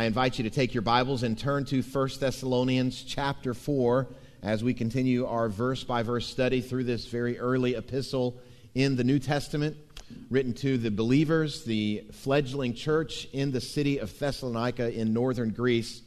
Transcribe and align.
I 0.00 0.04
invite 0.04 0.38
you 0.38 0.44
to 0.44 0.50
take 0.50 0.72
your 0.72 0.80
Bibles 0.80 1.24
and 1.24 1.36
turn 1.36 1.66
to 1.66 1.82
1 1.82 2.08
Thessalonians 2.18 3.02
chapter 3.02 3.52
4 3.52 4.08
as 4.42 4.64
we 4.64 4.72
continue 4.72 5.26
our 5.26 5.50
verse 5.50 5.84
by 5.84 6.02
verse 6.02 6.26
study 6.26 6.62
through 6.62 6.84
this 6.84 7.04
very 7.04 7.38
early 7.38 7.74
epistle 7.74 8.40
in 8.74 8.96
the 8.96 9.04
New 9.04 9.18
Testament, 9.18 9.76
written 10.30 10.54
to 10.54 10.78
the 10.78 10.90
believers, 10.90 11.64
the 11.64 12.02
fledgling 12.12 12.72
church 12.72 13.28
in 13.34 13.52
the 13.52 13.60
city 13.60 13.98
of 13.98 14.18
Thessalonica 14.18 14.90
in 14.90 15.12
northern 15.12 15.50
Greece 15.50 16.00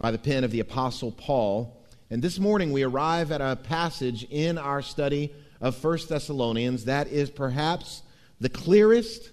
by 0.00 0.10
the 0.10 0.18
pen 0.18 0.42
of 0.42 0.50
the 0.50 0.58
Apostle 0.58 1.12
Paul. 1.12 1.80
And 2.10 2.20
this 2.20 2.40
morning 2.40 2.72
we 2.72 2.82
arrive 2.82 3.30
at 3.30 3.40
a 3.40 3.54
passage 3.54 4.24
in 4.30 4.58
our 4.58 4.82
study 4.82 5.32
of 5.60 5.80
1 5.84 5.98
Thessalonians 6.08 6.86
that 6.86 7.06
is 7.06 7.30
perhaps 7.30 8.02
the 8.40 8.48
clearest 8.48 9.30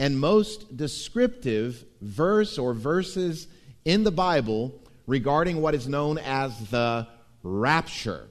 and 0.00 0.18
most 0.18 0.78
descriptive 0.78 1.84
verse 2.00 2.56
or 2.56 2.72
verses 2.72 3.46
in 3.84 4.02
the 4.02 4.10
Bible 4.10 4.72
regarding 5.06 5.60
what 5.60 5.74
is 5.74 5.86
known 5.86 6.16
as 6.16 6.58
the 6.70 7.06
rapture. 7.42 8.26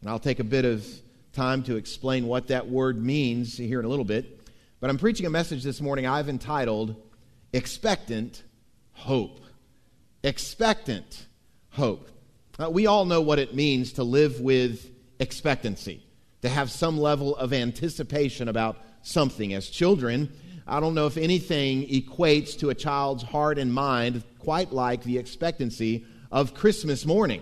And 0.00 0.10
I'll 0.10 0.18
take 0.18 0.40
a 0.40 0.44
bit 0.44 0.64
of 0.64 0.84
time 1.32 1.62
to 1.62 1.76
explain 1.76 2.26
what 2.26 2.48
that 2.48 2.68
word 2.68 3.00
means 3.00 3.56
here 3.56 3.78
in 3.78 3.84
a 3.84 3.88
little 3.88 4.04
bit. 4.04 4.40
But 4.80 4.90
I'm 4.90 4.98
preaching 4.98 5.24
a 5.24 5.30
message 5.30 5.62
this 5.62 5.80
morning 5.80 6.04
I've 6.04 6.28
entitled 6.28 6.96
Expectant 7.52 8.42
Hope. 8.94 9.40
Expectant 10.24 11.26
Hope. 11.70 12.10
Uh, 12.58 12.70
we 12.70 12.88
all 12.88 13.04
know 13.04 13.20
what 13.20 13.38
it 13.38 13.54
means 13.54 13.92
to 13.92 14.02
live 14.02 14.40
with 14.40 14.90
expectancy, 15.20 16.02
to 16.42 16.48
have 16.48 16.72
some 16.72 16.98
level 16.98 17.36
of 17.36 17.52
anticipation 17.52 18.48
about 18.48 18.78
something. 19.02 19.54
As 19.54 19.70
children, 19.70 20.32
I 20.68 20.80
don't 20.80 20.94
know 20.94 21.06
if 21.06 21.16
anything 21.16 21.88
equates 21.88 22.58
to 22.58 22.68
a 22.68 22.74
child's 22.74 23.22
heart 23.22 23.58
and 23.58 23.72
mind 23.72 24.22
quite 24.38 24.70
like 24.70 25.02
the 25.02 25.16
expectancy 25.16 26.04
of 26.30 26.52
Christmas 26.52 27.06
morning. 27.06 27.40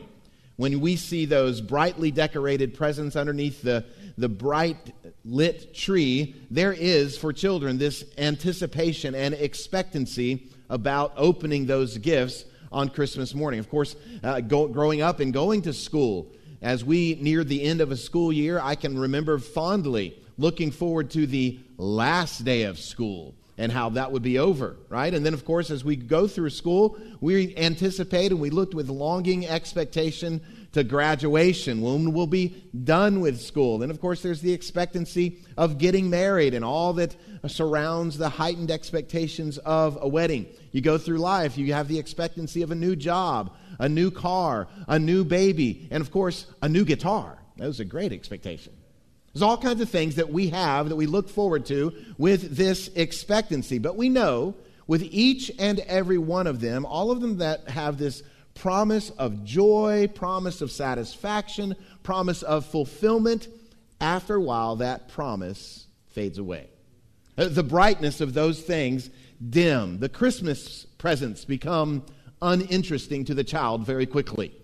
When 0.54 0.80
we 0.80 0.94
see 0.94 1.26
those 1.26 1.60
brightly 1.60 2.12
decorated 2.12 2.74
presents 2.74 3.16
underneath 3.16 3.62
the, 3.62 3.84
the 4.16 4.28
bright 4.28 4.94
lit 5.24 5.74
tree, 5.74 6.36
there 6.52 6.72
is 6.72 7.18
for 7.18 7.32
children 7.32 7.78
this 7.78 8.04
anticipation 8.16 9.16
and 9.16 9.34
expectancy 9.34 10.48
about 10.70 11.12
opening 11.16 11.66
those 11.66 11.98
gifts 11.98 12.44
on 12.70 12.88
Christmas 12.88 13.34
morning. 13.34 13.58
Of 13.58 13.68
course, 13.68 13.96
uh, 14.22 14.40
go, 14.40 14.68
growing 14.68 15.02
up 15.02 15.18
and 15.18 15.32
going 15.32 15.62
to 15.62 15.72
school, 15.72 16.30
as 16.62 16.84
we 16.84 17.18
neared 17.20 17.48
the 17.48 17.62
end 17.62 17.80
of 17.80 17.90
a 17.90 17.96
school 17.96 18.32
year, 18.32 18.60
I 18.62 18.76
can 18.76 18.96
remember 18.96 19.38
fondly 19.38 20.16
looking 20.38 20.70
forward 20.70 21.10
to 21.10 21.26
the 21.26 21.58
last 21.76 22.44
day 22.44 22.62
of 22.64 22.78
school 22.78 23.34
and 23.58 23.72
how 23.72 23.88
that 23.90 24.12
would 24.12 24.22
be 24.22 24.38
over, 24.38 24.76
right? 24.88 25.12
And 25.12 25.24
then, 25.24 25.32
of 25.32 25.44
course, 25.44 25.70
as 25.70 25.84
we 25.84 25.96
go 25.96 26.26
through 26.26 26.50
school, 26.50 26.98
we 27.20 27.56
anticipate 27.56 28.30
and 28.30 28.40
we 28.40 28.50
looked 28.50 28.74
with 28.74 28.88
longing 28.88 29.46
expectation 29.46 30.42
to 30.72 30.84
graduation 30.84 31.80
when 31.80 32.12
we'll 32.12 32.26
be 32.26 32.64
done 32.84 33.20
with 33.20 33.40
school. 33.40 33.78
Then, 33.78 33.90
of 33.90 33.98
course, 33.98 34.20
there's 34.20 34.42
the 34.42 34.52
expectancy 34.52 35.38
of 35.56 35.78
getting 35.78 36.10
married 36.10 36.52
and 36.52 36.64
all 36.64 36.92
that 36.94 37.16
surrounds 37.46 38.18
the 38.18 38.28
heightened 38.28 38.70
expectations 38.70 39.56
of 39.58 39.96
a 40.02 40.08
wedding. 40.08 40.46
You 40.72 40.82
go 40.82 40.98
through 40.98 41.18
life, 41.18 41.56
you 41.56 41.72
have 41.72 41.88
the 41.88 41.98
expectancy 41.98 42.60
of 42.60 42.72
a 42.72 42.74
new 42.74 42.94
job, 42.94 43.54
a 43.78 43.88
new 43.88 44.10
car, 44.10 44.68
a 44.86 44.98
new 44.98 45.24
baby, 45.24 45.88
and, 45.90 46.02
of 46.02 46.10
course, 46.10 46.46
a 46.60 46.68
new 46.68 46.84
guitar. 46.84 47.38
That 47.56 47.68
was 47.68 47.80
a 47.80 47.86
great 47.86 48.12
expectation. 48.12 48.74
There's 49.36 49.42
all 49.42 49.58
kinds 49.58 49.82
of 49.82 49.90
things 49.90 50.14
that 50.14 50.30
we 50.30 50.48
have 50.48 50.88
that 50.88 50.96
we 50.96 51.04
look 51.04 51.28
forward 51.28 51.66
to 51.66 51.92
with 52.16 52.56
this 52.56 52.88
expectancy. 52.94 53.76
But 53.76 53.94
we 53.94 54.08
know 54.08 54.54
with 54.86 55.02
each 55.02 55.52
and 55.58 55.78
every 55.80 56.16
one 56.16 56.46
of 56.46 56.62
them, 56.62 56.86
all 56.86 57.10
of 57.10 57.20
them 57.20 57.36
that 57.36 57.68
have 57.68 57.98
this 57.98 58.22
promise 58.54 59.10
of 59.10 59.44
joy, 59.44 60.08
promise 60.14 60.62
of 60.62 60.70
satisfaction, 60.70 61.76
promise 62.02 62.42
of 62.42 62.64
fulfillment, 62.64 63.48
after 64.00 64.36
a 64.36 64.40
while 64.40 64.76
that 64.76 65.08
promise 65.08 65.86
fades 66.08 66.38
away. 66.38 66.70
Uh, 67.36 67.48
the 67.48 67.62
brightness 67.62 68.22
of 68.22 68.32
those 68.32 68.62
things 68.62 69.10
dim. 69.50 69.98
The 69.98 70.08
Christmas 70.08 70.86
presents 70.96 71.44
become 71.44 72.06
uninteresting 72.40 73.26
to 73.26 73.34
the 73.34 73.44
child 73.44 73.84
very 73.84 74.06
quickly 74.06 74.54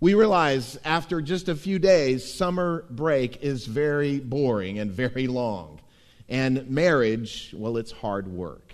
we 0.00 0.14
realize 0.14 0.78
after 0.84 1.20
just 1.20 1.48
a 1.48 1.54
few 1.54 1.78
days, 1.78 2.32
summer 2.32 2.86
break 2.90 3.42
is 3.42 3.66
very 3.66 4.18
boring 4.18 4.78
and 4.78 4.90
very 4.90 5.26
long. 5.26 5.78
And 6.28 6.68
marriage, 6.70 7.54
well, 7.56 7.76
it's 7.76 7.92
hard 7.92 8.26
work. 8.28 8.72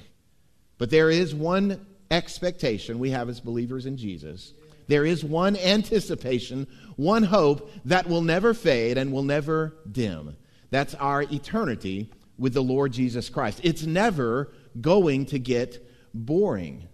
But 0.78 0.90
there 0.90 1.10
is 1.10 1.34
one 1.34 1.84
expectation 2.10 2.98
we 2.98 3.10
have 3.10 3.28
as 3.28 3.40
believers 3.40 3.86
in 3.86 3.96
Jesus. 3.96 4.52
There 4.86 5.04
is 5.04 5.24
one 5.24 5.56
anticipation, 5.56 6.68
one 6.94 7.24
hope 7.24 7.70
that 7.86 8.08
will 8.08 8.22
never 8.22 8.54
fade 8.54 8.96
and 8.96 9.12
will 9.12 9.24
never 9.24 9.74
dim. 9.90 10.36
That's 10.70 10.94
our 10.94 11.22
eternity 11.22 12.10
with 12.38 12.54
the 12.54 12.62
Lord 12.62 12.92
Jesus 12.92 13.28
Christ. 13.28 13.60
It's 13.64 13.84
never 13.84 14.52
going 14.80 15.26
to 15.26 15.38
get 15.38 15.84
boring. 16.14 16.86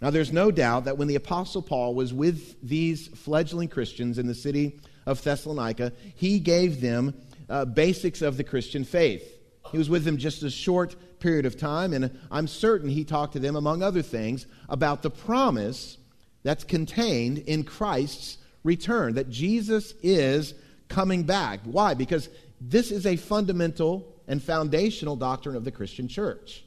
Now, 0.00 0.10
there's 0.10 0.32
no 0.32 0.50
doubt 0.50 0.84
that 0.84 0.98
when 0.98 1.08
the 1.08 1.14
Apostle 1.14 1.62
Paul 1.62 1.94
was 1.94 2.12
with 2.12 2.56
these 2.62 3.08
fledgling 3.08 3.68
Christians 3.68 4.18
in 4.18 4.26
the 4.26 4.34
city 4.34 4.78
of 5.06 5.22
Thessalonica, 5.22 5.92
he 6.14 6.38
gave 6.38 6.80
them 6.80 7.14
uh, 7.48 7.64
basics 7.64 8.20
of 8.20 8.36
the 8.36 8.44
Christian 8.44 8.84
faith. 8.84 9.24
He 9.72 9.78
was 9.78 9.88
with 9.88 10.04
them 10.04 10.18
just 10.18 10.42
a 10.42 10.50
short 10.50 10.96
period 11.18 11.46
of 11.46 11.56
time, 11.56 11.92
and 11.92 12.18
I'm 12.30 12.46
certain 12.46 12.90
he 12.90 13.04
talked 13.04 13.32
to 13.32 13.38
them, 13.38 13.56
among 13.56 13.82
other 13.82 14.02
things, 14.02 14.46
about 14.68 15.02
the 15.02 15.10
promise 15.10 15.96
that's 16.42 16.64
contained 16.64 17.38
in 17.38 17.64
Christ's 17.64 18.38
return, 18.62 19.14
that 19.14 19.30
Jesus 19.30 19.94
is 20.02 20.54
coming 20.88 21.22
back. 21.22 21.60
Why? 21.64 21.94
Because 21.94 22.28
this 22.60 22.90
is 22.90 23.06
a 23.06 23.16
fundamental 23.16 24.14
and 24.28 24.42
foundational 24.42 25.16
doctrine 25.16 25.56
of 25.56 25.64
the 25.64 25.70
Christian 25.70 26.06
church. 26.06 26.64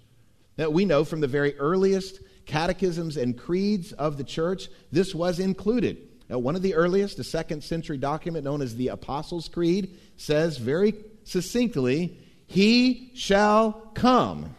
That 0.56 0.74
we 0.74 0.86
know 0.86 1.04
from 1.06 1.22
the 1.22 1.28
very 1.28 1.58
earliest 1.58 2.20
catechisms 2.50 3.16
and 3.16 3.38
creeds 3.38 3.94
of 3.94 4.18
the 4.18 4.24
church, 4.24 4.68
this 4.92 5.14
was 5.14 5.40
included. 5.40 5.98
Now, 6.30 6.40
one 6.40 6.56
of 6.56 6.62
the 6.62 6.74
earliest, 6.74 7.20
a 7.20 7.24
second 7.24 7.64
century 7.64 7.98
document 7.98 8.44
known 8.44 8.62
as 8.62 8.76
the 8.76 8.90
Apostles' 8.90 9.48
Creed, 9.48 9.98
says 10.18 10.58
very 10.58 10.96
succinctly, 11.24 12.18
He 12.48 13.12
shall 13.16 13.74
come 13.94 14.56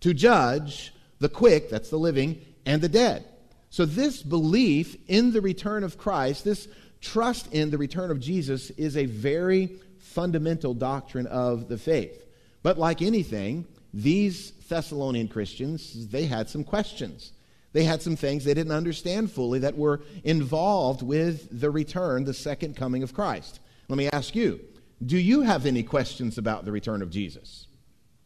to 0.00 0.14
judge 0.14 0.92
the 1.18 1.28
quick, 1.28 1.70
that's 1.70 1.90
the 1.90 1.98
living, 1.98 2.40
and 2.66 2.82
the 2.82 2.88
dead. 2.88 3.24
So, 3.70 3.86
this 3.86 4.22
belief 4.22 4.96
in 5.08 5.32
the 5.32 5.40
return 5.40 5.84
of 5.84 5.98
Christ, 5.98 6.44
this 6.44 6.68
trust 7.00 7.52
in 7.52 7.70
the 7.70 7.78
return 7.78 8.10
of 8.10 8.20
Jesus, 8.20 8.70
is 8.70 8.96
a 8.96 9.06
very 9.06 9.70
fundamental 9.98 10.74
doctrine 10.74 11.26
of 11.26 11.68
the 11.68 11.78
faith. 11.78 12.24
But 12.62 12.78
like 12.78 13.00
anything, 13.00 13.66
these 13.96 14.50
Thessalonian 14.68 15.26
Christians, 15.26 16.08
they 16.08 16.26
had 16.26 16.50
some 16.50 16.64
questions. 16.64 17.32
They 17.72 17.84
had 17.84 18.02
some 18.02 18.14
things 18.14 18.44
they 18.44 18.52
didn't 18.52 18.72
understand 18.72 19.30
fully 19.30 19.60
that 19.60 19.78
were 19.78 20.02
involved 20.22 21.00
with 21.00 21.48
the 21.50 21.70
return, 21.70 22.24
the 22.24 22.34
second 22.34 22.76
coming 22.76 23.02
of 23.02 23.14
Christ. 23.14 23.60
Let 23.88 23.96
me 23.96 24.10
ask 24.12 24.34
you 24.34 24.60
do 25.04 25.16
you 25.16 25.42
have 25.42 25.66
any 25.66 25.82
questions 25.82 26.36
about 26.36 26.64
the 26.64 26.72
return 26.72 27.00
of 27.00 27.10
Jesus? 27.10 27.68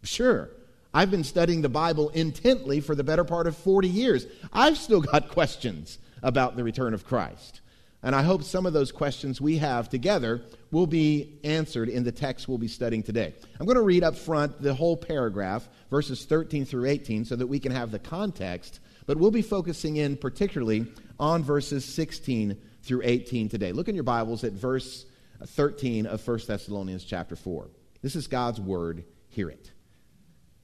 Sure. 0.03 0.50
I've 0.92 1.10
been 1.10 1.25
studying 1.25 1.62
the 1.62 1.69
Bible 1.69 2.08
intently 2.10 2.81
for 2.81 2.97
the 2.97 3.04
better 3.04 3.25
part 3.25 3.47
of 3.47 3.56
40 3.56 3.88
years. 3.88 4.26
I've 4.52 4.76
still 4.76 5.00
got 5.00 5.28
questions 5.32 5.98
about 6.22 6.56
the 6.56 6.64
return 6.64 6.94
of 6.94 7.04
Christ. 7.04 7.60
And 8.03 8.15
I 8.15 8.22
hope 8.22 8.43
some 8.43 8.65
of 8.65 8.72
those 8.72 8.93
questions 8.93 9.41
we 9.41 9.59
have 9.59 9.91
together 9.91 10.43
will 10.71 10.87
be 10.87 11.38
answered 11.44 11.91
in 11.91 12.03
the 12.03 12.12
text 12.12 12.49
we'll 12.49 12.56
be 12.56 12.69
studying 12.69 13.03
today. 13.03 13.34
I'm 13.59 13.66
going 13.66 13.77
to 13.77 13.83
read 13.83 14.03
up 14.03 14.16
front 14.16 14.62
the 14.62 14.72
whole 14.72 14.97
paragraph, 14.97 15.69
verses 15.91 16.25
13 16.25 16.65
through 16.65 16.87
18, 16.87 17.27
so 17.27 17.37
that 17.37 17.47
we 17.47 17.61
can 17.61 17.72
have 17.72 17.91
the 17.91 17.99
context, 17.99 18.81
but 19.06 19.19
we'll 19.19 19.31
be 19.31 19.43
focusing 19.43 19.97
in 19.97 20.16
particularly 20.16 20.87
on 21.19 21.43
verses 21.43 21.85
16 21.85 22.56
through 22.82 23.02
18 23.05 23.50
today. 23.50 23.73
Look 23.73 23.88
in 23.88 23.94
your 23.94 24.05
Bibles 24.05 24.44
at 24.44 24.52
verse 24.52 25.05
13 25.44 26.06
of 26.06 26.26
1 26.26 26.41
Thessalonians 26.47 27.05
chapter 27.05 27.37
4. 27.37 27.69
This 28.00 28.17
is 28.17 28.26
God's 28.26 28.61
word. 28.61 29.05
Hear 29.29 29.50
it. 29.50 29.73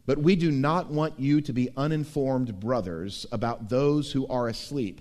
But 0.06 0.18
we 0.18 0.36
do 0.36 0.50
not 0.50 0.90
want 0.90 1.18
you 1.18 1.40
to 1.42 1.52
be 1.52 1.68
uninformed 1.76 2.60
brothers 2.60 3.26
about 3.32 3.68
those 3.68 4.12
who 4.12 4.26
are 4.28 4.48
asleep, 4.48 5.00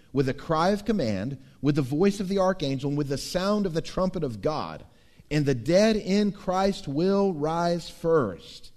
with 0.13 0.27
a 0.29 0.33
cry 0.33 0.69
of 0.69 0.85
command, 0.85 1.37
with 1.61 1.75
the 1.75 1.81
voice 1.81 2.19
of 2.19 2.27
the 2.27 2.39
archangel, 2.39 2.89
and 2.89 2.97
with 2.97 3.09
the 3.09 3.17
sound 3.17 3.65
of 3.65 3.73
the 3.73 3.81
trumpet 3.81 4.23
of 4.23 4.41
God. 4.41 4.83
And 5.29 5.45
the 5.45 5.55
dead 5.55 5.95
in 5.95 6.31
Christ 6.31 6.87
will 6.87 7.33
rise 7.33 7.89
first. 7.89 8.71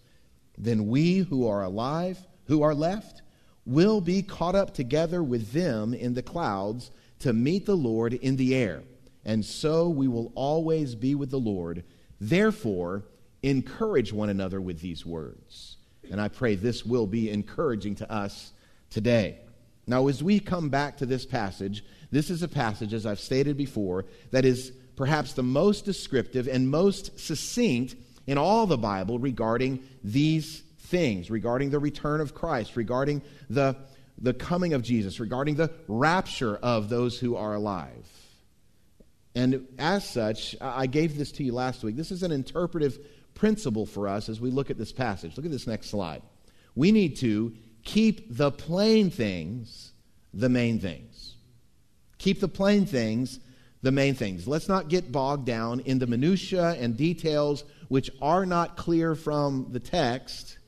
Then 0.57 0.87
we 0.87 1.19
who 1.19 1.49
are 1.49 1.65
alive, 1.65 2.19
who 2.47 2.63
are 2.63 2.75
left, 2.75 3.23
will 3.67 4.01
be 4.01 4.23
caught 4.23 4.55
up 4.55 4.75
together 4.75 5.23
with 5.23 5.53
them 5.53 5.95
in 5.95 6.15
the 6.15 6.23
clouds 6.23 6.91
to 7.21 7.33
meet 7.33 7.67
the 7.67 7.77
Lord 7.77 8.13
in 8.13 8.37
the 8.37 8.55
air. 8.55 8.83
And 9.25 9.45
so 9.45 9.89
we 9.89 10.07
will 10.07 10.33
always 10.35 10.95
be 10.95 11.15
with 11.15 11.31
the 11.31 11.41
Lord. 11.41 11.83
Therefore, 12.21 13.05
encourage 13.43 14.13
one 14.13 14.29
another 14.29 14.61
with 14.61 14.81
these 14.81 15.05
words. 15.05 15.77
And 16.11 16.21
I 16.21 16.29
pray 16.29 16.55
this 16.55 16.85
will 16.85 17.07
be 17.07 17.31
encouraging 17.31 17.97
to 17.97 18.13
us 18.13 18.53
today. 18.91 19.39
Now, 19.87 20.09
as 20.09 20.23
we 20.23 20.41
come 20.41 20.71
back 20.71 20.97
to 20.99 21.07
this 21.07 21.27
passage, 21.27 21.85
this 22.11 22.31
is 22.31 22.43
a 22.43 22.49
passage, 22.49 22.95
as 22.95 23.05
I've 23.05 23.21
stated 23.21 23.57
before, 23.57 24.07
that 24.31 24.45
is 24.45 24.73
perhaps 24.97 25.33
the 25.33 25.43
most 25.43 25.85
descriptive 25.85 26.49
and 26.49 26.71
most 26.71 27.19
succinct 27.19 27.97
in 28.27 28.39
all 28.39 28.67
the 28.67 28.79
Bible 28.79 29.19
regarding 29.19 29.83
these 30.03 30.63
things, 30.79 31.31
regarding 31.31 31.71
the 31.71 31.79
return 31.79 32.21
of 32.21 32.35
Christ, 32.35 32.77
regarding 32.77 33.23
the, 33.51 33.77
the 34.19 34.33
coming 34.33 34.73
of 34.73 34.83
Jesus, 34.83 35.21
regarding 35.21 35.57
the 35.57 35.71
rapture 35.89 36.57
of 36.57 36.89
those 36.89 37.19
who 37.19 37.37
are 37.37 37.55
alive. 37.55 38.09
And 39.35 39.67
as 39.79 40.09
such, 40.09 40.55
I 40.61 40.87
gave 40.87 41.19
this 41.19 41.33
to 41.33 41.45
you 41.45 41.53
last 41.53 41.83
week. 41.83 41.97
This 41.97 42.13
is 42.13 42.23
an 42.23 42.31
interpretive 42.31 42.99
principle 43.35 43.85
for 43.85 44.07
us 44.07 44.29
as 44.29 44.41
we 44.41 44.51
look 44.51 44.71
at 44.71 44.79
this 44.79 44.93
passage. 44.93 45.37
Look 45.37 45.45
at 45.45 45.53
this 45.53 45.67
next 45.67 45.91
slide. 45.91 46.23
We 46.77 46.93
need 46.93 47.17
to 47.17 47.53
keep 47.85 48.37
the 48.37 48.51
plain 48.51 49.11
things 49.11 49.93
the 50.33 50.49
main 50.49 50.81
things. 50.81 51.37
Keep 52.19 52.41
the 52.41 52.49
plain 52.49 52.87
things 52.87 53.39
the 53.83 53.93
main 53.93 54.15
things. 54.15 54.49
Let's 54.49 54.69
not 54.69 54.89
get 54.89 55.13
bogged 55.13 55.45
down 55.47 55.81
in 55.81 55.99
the 55.99 56.07
minutiae 56.07 56.73
and 56.73 56.97
details 56.97 57.65
which 57.89 58.11
are 58.23 58.47
not 58.47 58.77
clear 58.77 59.15
from 59.15 59.69
the 59.71 59.81
text, 59.81 60.59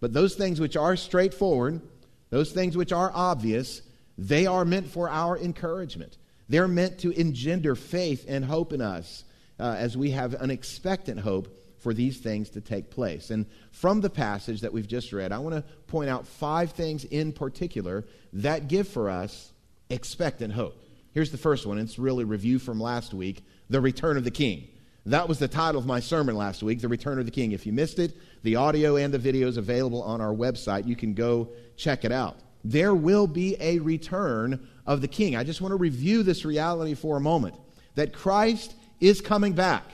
but 0.00 0.14
those 0.14 0.34
things 0.34 0.60
which 0.60 0.76
are 0.76 0.96
straightforward, 0.96 1.82
those 2.30 2.52
things 2.52 2.76
which 2.76 2.90
are 2.90 3.12
obvious, 3.14 3.82
they 4.16 4.46
are 4.46 4.64
meant 4.64 4.88
for 4.88 5.10
our 5.10 5.38
encouragement. 5.38 6.16
They're 6.48 6.68
meant 6.68 7.00
to 7.00 7.10
engender 7.10 7.74
faith 7.74 8.24
and 8.26 8.44
hope 8.44 8.72
in 8.72 8.80
us 8.80 9.24
uh, 9.60 9.76
as 9.78 9.96
we 9.96 10.10
have 10.12 10.34
an 10.34 10.50
expectant 10.50 11.20
hope 11.20 11.48
for 11.84 11.94
these 11.94 12.16
things 12.16 12.48
to 12.48 12.62
take 12.62 12.90
place. 12.90 13.30
And 13.30 13.44
from 13.70 14.00
the 14.00 14.08
passage 14.08 14.62
that 14.62 14.72
we've 14.72 14.88
just 14.88 15.12
read, 15.12 15.32
I 15.32 15.38
want 15.38 15.54
to 15.54 15.62
point 15.86 16.08
out 16.08 16.26
five 16.26 16.72
things 16.72 17.04
in 17.04 17.30
particular 17.30 18.06
that 18.32 18.68
give 18.68 18.88
for 18.88 19.10
us 19.10 19.52
expectant 19.90 20.54
hope. 20.54 20.76
Here's 21.12 21.30
the 21.30 21.38
first 21.38 21.66
one. 21.66 21.76
It's 21.76 21.98
really 21.98 22.24
a 22.24 22.26
review 22.26 22.58
from 22.58 22.80
last 22.80 23.12
week 23.12 23.44
The 23.68 23.82
Return 23.82 24.16
of 24.16 24.24
the 24.24 24.30
King. 24.30 24.66
That 25.04 25.28
was 25.28 25.38
the 25.38 25.46
title 25.46 25.78
of 25.78 25.86
my 25.86 26.00
sermon 26.00 26.34
last 26.34 26.62
week, 26.62 26.80
The 26.80 26.88
Return 26.88 27.18
of 27.18 27.26
the 27.26 27.30
King. 27.30 27.52
If 27.52 27.66
you 27.66 27.74
missed 27.74 27.98
it, 27.98 28.16
the 28.42 28.56
audio 28.56 28.96
and 28.96 29.12
the 29.12 29.18
video 29.18 29.46
is 29.46 29.58
available 29.58 30.02
on 30.02 30.22
our 30.22 30.32
website. 30.32 30.86
You 30.86 30.96
can 30.96 31.12
go 31.12 31.50
check 31.76 32.06
it 32.06 32.12
out. 32.12 32.38
There 32.64 32.94
will 32.94 33.26
be 33.26 33.58
a 33.60 33.78
return 33.80 34.66
of 34.86 35.02
the 35.02 35.08
King. 35.08 35.36
I 35.36 35.44
just 35.44 35.60
want 35.60 35.72
to 35.72 35.76
review 35.76 36.22
this 36.22 36.46
reality 36.46 36.94
for 36.94 37.18
a 37.18 37.20
moment 37.20 37.56
that 37.94 38.14
Christ 38.14 38.74
is 39.00 39.20
coming 39.20 39.52
back. 39.52 39.84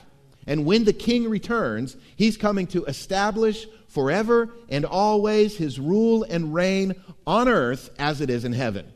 And 0.47 0.65
when 0.65 0.85
the 0.85 0.93
king 0.93 1.29
returns, 1.29 1.97
he's 2.15 2.37
coming 2.37 2.67
to 2.67 2.85
establish 2.85 3.67
forever 3.87 4.49
and 4.69 4.85
always 4.85 5.57
his 5.57 5.79
rule 5.79 6.23
and 6.23 6.53
reign 6.53 6.95
on 7.27 7.47
earth 7.47 7.91
as 7.99 8.21
it 8.21 8.29
is 8.29 8.45
in 8.45 8.53
heaven. 8.53 8.91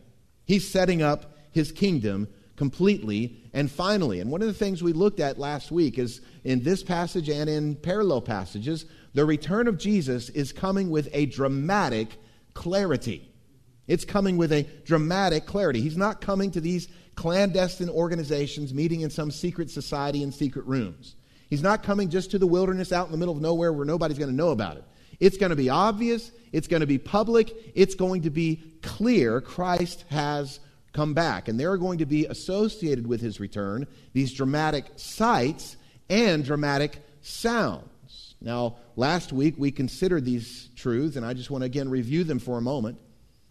He's 0.45 0.67
setting 0.67 1.01
up 1.01 1.37
his 1.51 1.71
kingdom 1.71 2.27
completely 2.55 3.43
and 3.53 3.69
finally. 3.69 4.19
And 4.19 4.31
one 4.31 4.41
of 4.41 4.47
the 4.47 4.53
things 4.53 4.81
we 4.81 4.93
looked 4.93 5.19
at 5.19 5.37
last 5.37 5.71
week 5.71 5.99
is 5.99 6.21
in 6.43 6.63
this 6.63 6.83
passage 6.83 7.29
and 7.29 7.49
in 7.49 7.75
parallel 7.75 8.21
passages, 8.21 8.85
the 9.13 9.25
return 9.25 9.67
of 9.67 9.77
Jesus 9.77 10.29
is 10.29 10.51
coming 10.51 10.89
with 10.89 11.09
a 11.13 11.25
dramatic 11.25 12.09
clarity. 12.53 13.29
It's 13.87 14.05
coming 14.05 14.37
with 14.37 14.51
a 14.51 14.63
dramatic 14.83 15.45
clarity. 15.45 15.81
He's 15.81 15.97
not 15.97 16.21
coming 16.21 16.51
to 16.51 16.61
these 16.61 16.87
clandestine 17.15 17.89
organizations 17.89 18.73
meeting 18.73 19.01
in 19.01 19.09
some 19.09 19.31
secret 19.31 19.69
society 19.69 20.23
in 20.23 20.31
secret 20.31 20.65
rooms. 20.65 21.15
He's 21.49 21.63
not 21.63 21.83
coming 21.83 22.09
just 22.09 22.31
to 22.31 22.39
the 22.39 22.47
wilderness 22.47 22.91
out 22.91 23.05
in 23.05 23.11
the 23.11 23.17
middle 23.17 23.35
of 23.35 23.41
nowhere 23.41 23.71
where 23.71 23.85
nobody's 23.85 24.17
going 24.17 24.29
to 24.29 24.35
know 24.35 24.49
about 24.49 24.77
it. 24.77 24.83
It's 25.19 25.37
going 25.37 25.51
to 25.51 25.55
be 25.55 25.69
obvious, 25.69 26.31
it's 26.51 26.67
going 26.67 26.81
to 26.81 26.87
be 26.87 26.97
public, 26.97 27.53
it's 27.73 27.95
going 27.95 28.23
to 28.23 28.29
be 28.29 28.61
clear 28.81 29.41
Christ 29.41 30.03
has 30.09 30.59
come 30.93 31.13
back. 31.13 31.47
And 31.47 31.59
there 31.59 31.71
are 31.71 31.77
going 31.77 31.99
to 31.99 32.05
be 32.05 32.25
associated 32.25 33.07
with 33.07 33.21
his 33.21 33.39
return 33.39 33.87
these 34.13 34.33
dramatic 34.33 34.85
sights 34.95 35.77
and 36.09 36.43
dramatic 36.43 36.99
sounds. 37.21 38.35
Now, 38.41 38.77
last 38.95 39.33
week 39.33 39.55
we 39.57 39.71
considered 39.71 40.25
these 40.25 40.69
truths, 40.75 41.15
and 41.15 41.25
I 41.25 41.33
just 41.33 41.49
want 41.49 41.61
to 41.61 41.65
again 41.65 41.89
review 41.89 42.23
them 42.23 42.39
for 42.39 42.57
a 42.57 42.61
moment. 42.61 42.97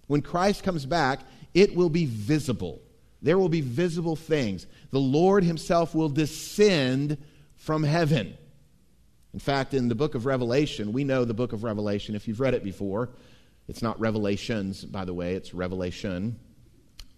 When 0.07 0.23
Christ 0.23 0.63
comes 0.63 0.87
back, 0.87 1.21
it 1.55 1.75
will 1.75 1.89
be 1.89 2.07
visible. 2.07 2.81
There 3.23 3.39
will 3.39 3.49
be 3.49 3.63
visible 3.63 4.17
things. 4.17 4.67
The 4.91 5.01
Lord 5.01 5.45
himself 5.45 5.95
will 5.95 6.11
descend 6.11 7.17
from 7.65 7.83
heaven. 7.83 8.37
In 9.33 9.41
fact, 9.41 9.73
in 9.73 9.89
the 9.89 9.95
book 9.95 10.15
of 10.15 10.27
Revelation, 10.27 10.93
we 10.93 11.03
know 11.03 11.25
the 11.25 11.33
book 11.33 11.55
of 11.55 11.65
Revelation. 11.65 12.15
If 12.15 12.29
you've 12.29 12.39
read 12.39 12.53
it 12.53 12.63
before, 12.63 13.09
it's 13.69 13.81
not 13.81 13.99
Revelations, 13.99 14.85
by 14.85 15.07
the 15.07 15.15
way, 15.15 15.35
it's 15.35 15.55
Revelation. 15.55 16.39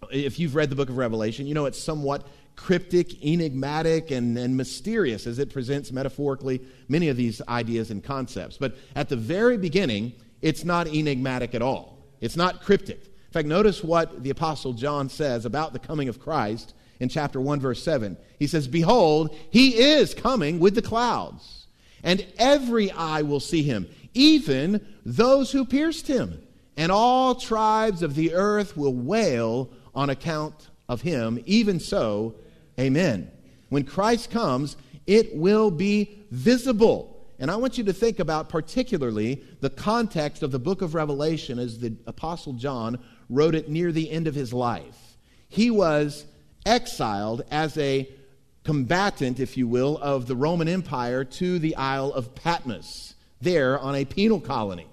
If 0.09 0.39
you've 0.39 0.55
read 0.55 0.69
the 0.69 0.75
book 0.77 0.87
of 0.87 0.95
Revelation, 0.95 1.47
you 1.47 1.53
know 1.53 1.65
it's 1.65 1.77
somewhat 1.77 2.25
cryptic, 2.55 3.21
enigmatic, 3.25 4.09
and, 4.09 4.37
and 4.37 4.55
mysterious 4.55 5.27
as 5.27 5.37
it 5.37 5.51
presents 5.51 5.91
metaphorically 5.91 6.61
many 6.87 7.09
of 7.09 7.17
these 7.17 7.41
ideas 7.49 7.91
and 7.91 8.01
concepts. 8.01 8.57
But 8.57 8.77
at 8.95 9.09
the 9.09 9.17
very 9.17 9.57
beginning, 9.57 10.13
it's 10.41 10.63
not 10.63 10.87
enigmatic 10.87 11.55
at 11.55 11.61
all. 11.61 11.97
It's 12.21 12.37
not 12.37 12.63
cryptic. 12.63 13.03
In 13.03 13.33
fact, 13.33 13.49
notice 13.49 13.83
what 13.83 14.23
the 14.23 14.29
Apostle 14.29 14.71
John 14.71 15.09
says 15.09 15.45
about 15.45 15.73
the 15.73 15.79
coming 15.79 16.07
of 16.07 16.21
Christ 16.21 16.73
in 16.99 17.09
chapter 17.09 17.39
1, 17.39 17.59
verse 17.59 17.83
7. 17.83 18.17
He 18.39 18.47
says, 18.47 18.67
Behold, 18.67 19.35
he 19.49 19.77
is 19.77 20.13
coming 20.13 20.59
with 20.59 20.75
the 20.75 20.81
clouds, 20.81 21.67
and 22.03 22.25
every 22.37 22.91
eye 22.91 23.21
will 23.21 23.39
see 23.39 23.63
him, 23.63 23.87
even 24.13 24.85
those 25.05 25.51
who 25.51 25.65
pierced 25.65 26.07
him. 26.07 26.41
And 26.75 26.91
all 26.91 27.35
tribes 27.35 28.03
of 28.03 28.13
the 28.15 28.35
earth 28.35 28.77
will 28.77 28.93
wail 28.93 29.71
on 29.95 30.11
account 30.11 30.69
of 30.87 31.01
him. 31.01 31.41
Even 31.45 31.79
so, 31.79 32.35
amen. 32.79 33.31
When 33.69 33.83
Christ 33.83 34.29
comes, 34.29 34.77
it 35.07 35.35
will 35.35 35.71
be 35.71 36.25
visible. 36.29 37.25
And 37.39 37.51
I 37.51 37.55
want 37.55 37.77
you 37.77 37.83
to 37.85 37.93
think 37.93 38.19
about 38.19 38.49
particularly 38.49 39.43
the 39.59 39.69
context 39.69 40.43
of 40.43 40.51
the 40.51 40.59
book 40.59 40.81
of 40.81 40.95
Revelation 40.95 41.59
as 41.59 41.79
the 41.79 41.95
Apostle 42.05 42.53
John 42.53 42.99
wrote 43.29 43.55
it 43.55 43.69
near 43.69 43.91
the 43.91 44.09
end 44.09 44.27
of 44.27 44.35
his 44.35 44.53
life. 44.53 45.17
He 45.49 45.71
was 45.71 46.25
exiled 46.67 47.43
as 47.49 47.77
a 47.77 48.09
combatant, 48.63 49.39
if 49.39 49.55
you 49.55 49.67
will, 49.67 49.97
of 49.99 50.27
the 50.27 50.35
Roman 50.35 50.67
Empire 50.67 51.23
to 51.23 51.57
the 51.57 51.75
Isle 51.77 52.11
of 52.11 52.35
Patmos, 52.35 53.15
there 53.41 53.79
on 53.79 53.95
a 53.95 54.05
penal 54.05 54.41
colony. 54.41 54.87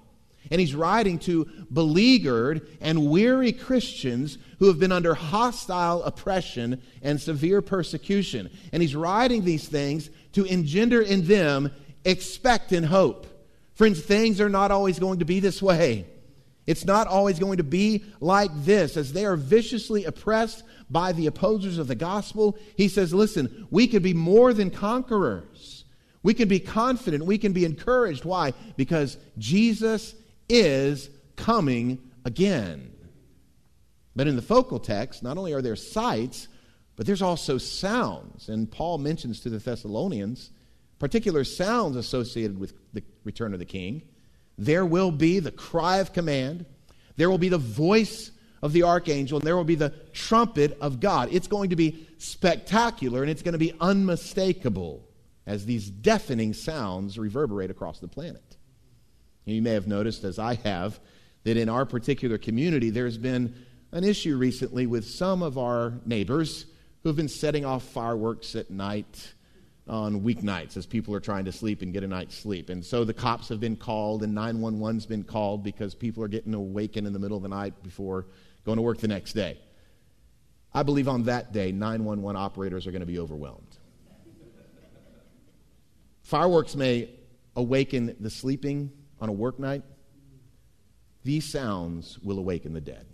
And 0.49 0.61
he's 0.61 0.75
writing 0.75 1.19
to 1.19 1.45
beleaguered 1.73 2.67
and 2.79 3.09
weary 3.09 3.51
Christians 3.51 4.37
who 4.59 4.67
have 4.67 4.79
been 4.79 4.91
under 4.91 5.13
hostile 5.15 6.03
oppression 6.03 6.81
and 7.01 7.19
severe 7.19 7.61
persecution. 7.61 8.49
And 8.71 8.81
he's 8.81 8.95
writing 8.95 9.43
these 9.43 9.67
things 9.67 10.09
to 10.33 10.45
engender 10.45 11.01
in 11.01 11.25
them 11.25 11.71
expectant 12.05 12.85
hope. 12.85 13.25
Friends, 13.73 14.01
things 14.01 14.39
are 14.39 14.49
not 14.49 14.71
always 14.71 14.99
going 14.99 15.19
to 15.19 15.25
be 15.25 15.39
this 15.39 15.61
way. 15.61 16.05
It's 16.67 16.85
not 16.85 17.07
always 17.07 17.39
going 17.39 17.57
to 17.57 17.63
be 17.63 18.05
like 18.19 18.51
this. 18.63 18.97
As 18.97 19.13
they 19.13 19.25
are 19.25 19.35
viciously 19.35 20.05
oppressed 20.05 20.63
by 20.89 21.11
the 21.11 21.27
opposers 21.27 21.77
of 21.77 21.87
the 21.87 21.95
gospel, 21.95 22.57
he 22.77 22.87
says, 22.87 23.13
listen, 23.13 23.67
we 23.71 23.87
can 23.87 24.03
be 24.03 24.13
more 24.13 24.53
than 24.53 24.69
conquerors. 24.69 25.85
We 26.23 26.33
can 26.33 26.47
be 26.47 26.59
confident. 26.59 27.25
We 27.25 27.37
can 27.37 27.53
be 27.53 27.65
encouraged. 27.65 28.25
Why? 28.25 28.53
Because 28.75 29.17
Jesus 29.37 30.15
is 30.49 31.09
coming 31.35 31.99
again. 32.23 32.91
But 34.15 34.27
in 34.27 34.35
the 34.35 34.41
focal 34.41 34.79
text, 34.79 35.23
not 35.23 35.37
only 35.37 35.53
are 35.53 35.61
there 35.61 35.75
sights, 35.75 36.47
but 36.95 37.05
there's 37.05 37.21
also 37.21 37.57
sounds. 37.57 38.49
And 38.49 38.71
Paul 38.71 38.97
mentions 38.97 39.39
to 39.41 39.49
the 39.49 39.59
Thessalonians 39.59 40.51
particular 40.99 41.43
sounds 41.43 41.95
associated 41.95 42.59
with 42.59 42.73
the 42.93 43.03
return 43.23 43.53
of 43.53 43.59
the 43.59 43.65
king. 43.65 44.01
There 44.57 44.85
will 44.85 45.11
be 45.11 45.39
the 45.39 45.51
cry 45.51 45.97
of 45.97 46.13
command, 46.13 46.65
there 47.17 47.29
will 47.29 47.37
be 47.37 47.49
the 47.49 47.57
voice 47.57 48.31
of 48.65 48.73
the 48.73 48.81
archangel, 48.81 49.37
and 49.37 49.45
there 49.45 49.55
will 49.55 49.63
be 49.63 49.75
the 49.75 49.93
trumpet 50.11 50.75
of 50.81 50.99
God. 50.99 51.29
It's 51.31 51.47
going 51.47 51.69
to 51.69 51.75
be 51.75 52.07
spectacular 52.17 53.21
and 53.21 53.29
it's 53.29 53.43
going 53.43 53.53
to 53.53 53.59
be 53.59 53.73
unmistakable 53.79 55.07
as 55.45 55.67
these 55.67 55.87
deafening 55.87 56.51
sounds 56.51 57.19
reverberate 57.19 57.69
across 57.69 57.99
the 57.99 58.07
planet. 58.07 58.57
You 59.45 59.61
may 59.61 59.73
have 59.73 59.85
noticed, 59.85 60.23
as 60.23 60.39
I 60.39 60.55
have, 60.55 60.99
that 61.43 61.57
in 61.57 61.69
our 61.69 61.85
particular 61.85 62.39
community 62.39 62.89
there's 62.89 63.19
been 63.19 63.53
an 63.91 64.03
issue 64.03 64.35
recently 64.35 64.87
with 64.87 65.05
some 65.05 65.43
of 65.43 65.59
our 65.59 65.93
neighbors 66.03 66.65
who 67.03 67.09
have 67.09 67.15
been 67.15 67.29
setting 67.29 67.65
off 67.65 67.83
fireworks 67.83 68.55
at 68.55 68.71
night 68.71 69.31
on 69.87 70.21
weeknights 70.21 70.77
as 70.77 70.85
people 70.85 71.13
are 71.13 71.19
trying 71.19 71.45
to 71.45 71.51
sleep 71.51 71.83
and 71.83 71.93
get 71.93 72.03
a 72.03 72.07
night's 72.07 72.35
sleep. 72.35 72.69
And 72.69 72.83
so 72.83 73.03
the 73.03 73.13
cops 73.13 73.49
have 73.49 73.59
been 73.59 73.75
called 73.75 74.23
and 74.23 74.35
911's 74.35 75.05
been 75.05 75.23
called 75.23 75.63
because 75.63 75.93
people 75.93 76.23
are 76.23 76.27
getting 76.27 76.53
awakened 76.53 77.05
in 77.05 77.13
the 77.13 77.19
middle 77.19 77.37
of 77.37 77.43
the 77.43 77.49
night 77.49 77.83
before 77.83 78.25
going 78.65 78.77
to 78.77 78.81
work 78.81 78.97
the 78.97 79.07
next 79.07 79.33
day. 79.33 79.59
I 80.73 80.83
believe 80.83 81.07
on 81.07 81.23
that 81.23 81.53
day, 81.53 81.71
911 81.71 82.39
operators 82.39 82.85
are 82.85 82.91
going 82.91 83.01
to 83.01 83.05
be 83.05 83.19
overwhelmed. 83.19 83.77
Fireworks 86.23 86.75
may 86.75 87.09
awaken 87.55 88.15
the 88.19 88.29
sleeping 88.29 88.91
on 89.21 89.29
a 89.29 89.31
work 89.31 89.59
night. 89.59 89.83
These 91.23 91.49
sounds 91.49 92.19
will 92.19 92.39
awaken 92.39 92.73
the 92.73 92.81
dead. 92.81 93.05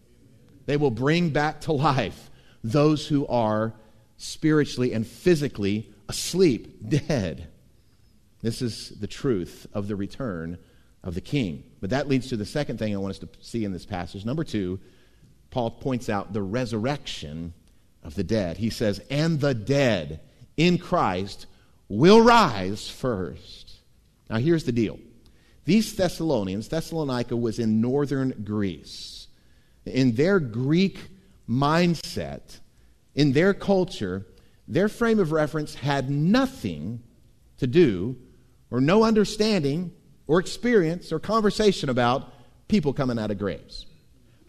They 0.65 0.77
will 0.77 0.91
bring 0.91 1.29
back 1.29 1.61
to 1.61 1.73
life 1.73 2.29
those 2.63 3.07
who 3.07 3.27
are 3.27 3.73
spiritually 4.17 4.93
and 4.93 5.05
physically 5.05 5.91
asleep, 6.07 6.89
dead. 6.89 7.47
This 8.41 8.61
is 8.61 8.89
the 8.99 9.07
truth 9.07 9.67
of 9.73 9.87
the 9.87 9.95
return 9.95 10.57
of 11.03 11.15
the 11.15 11.21
king. 11.21 11.63
But 11.79 11.91
that 11.91 12.07
leads 12.07 12.29
to 12.29 12.37
the 12.37 12.45
second 12.45 12.77
thing 12.77 12.93
I 12.93 12.97
want 12.97 13.11
us 13.11 13.19
to 13.19 13.29
see 13.39 13.65
in 13.65 13.71
this 13.73 13.85
passage. 13.85 14.25
Number 14.25 14.43
two, 14.43 14.79
Paul 15.51 15.71
points 15.71 16.09
out 16.09 16.33
the 16.33 16.41
resurrection 16.41 17.53
of 18.03 18.15
the 18.15 18.23
dead. 18.23 18.57
He 18.57 18.69
says, 18.69 18.99
and 19.09 19.39
the 19.39 19.53
dead 19.53 20.21
in 20.57 20.77
Christ 20.77 21.45
will 21.87 22.21
rise 22.21 22.89
first. 22.89 23.73
Now, 24.29 24.37
here's 24.37 24.63
the 24.63 24.71
deal. 24.71 24.97
These 25.65 25.95
Thessalonians, 25.95 26.69
Thessalonica 26.69 27.35
was 27.35 27.59
in 27.59 27.81
northern 27.81 28.43
Greece. 28.43 29.27
In 29.85 30.15
their 30.15 30.39
Greek 30.39 30.99
mindset, 31.47 32.59
in 33.13 33.33
their 33.33 33.53
culture, 33.53 34.25
their 34.67 34.87
frame 34.87 35.19
of 35.19 35.31
reference 35.31 35.75
had 35.75 36.09
nothing 36.09 37.03
to 37.57 37.67
do 37.67 38.15
or 38.71 38.79
no 38.79 39.03
understanding 39.03 39.91
or 40.27 40.39
experience 40.39 41.11
or 41.11 41.19
conversation 41.19 41.89
about 41.89 42.33
people 42.69 42.93
coming 42.93 43.19
out 43.19 43.31
of 43.31 43.37
graves. 43.37 43.85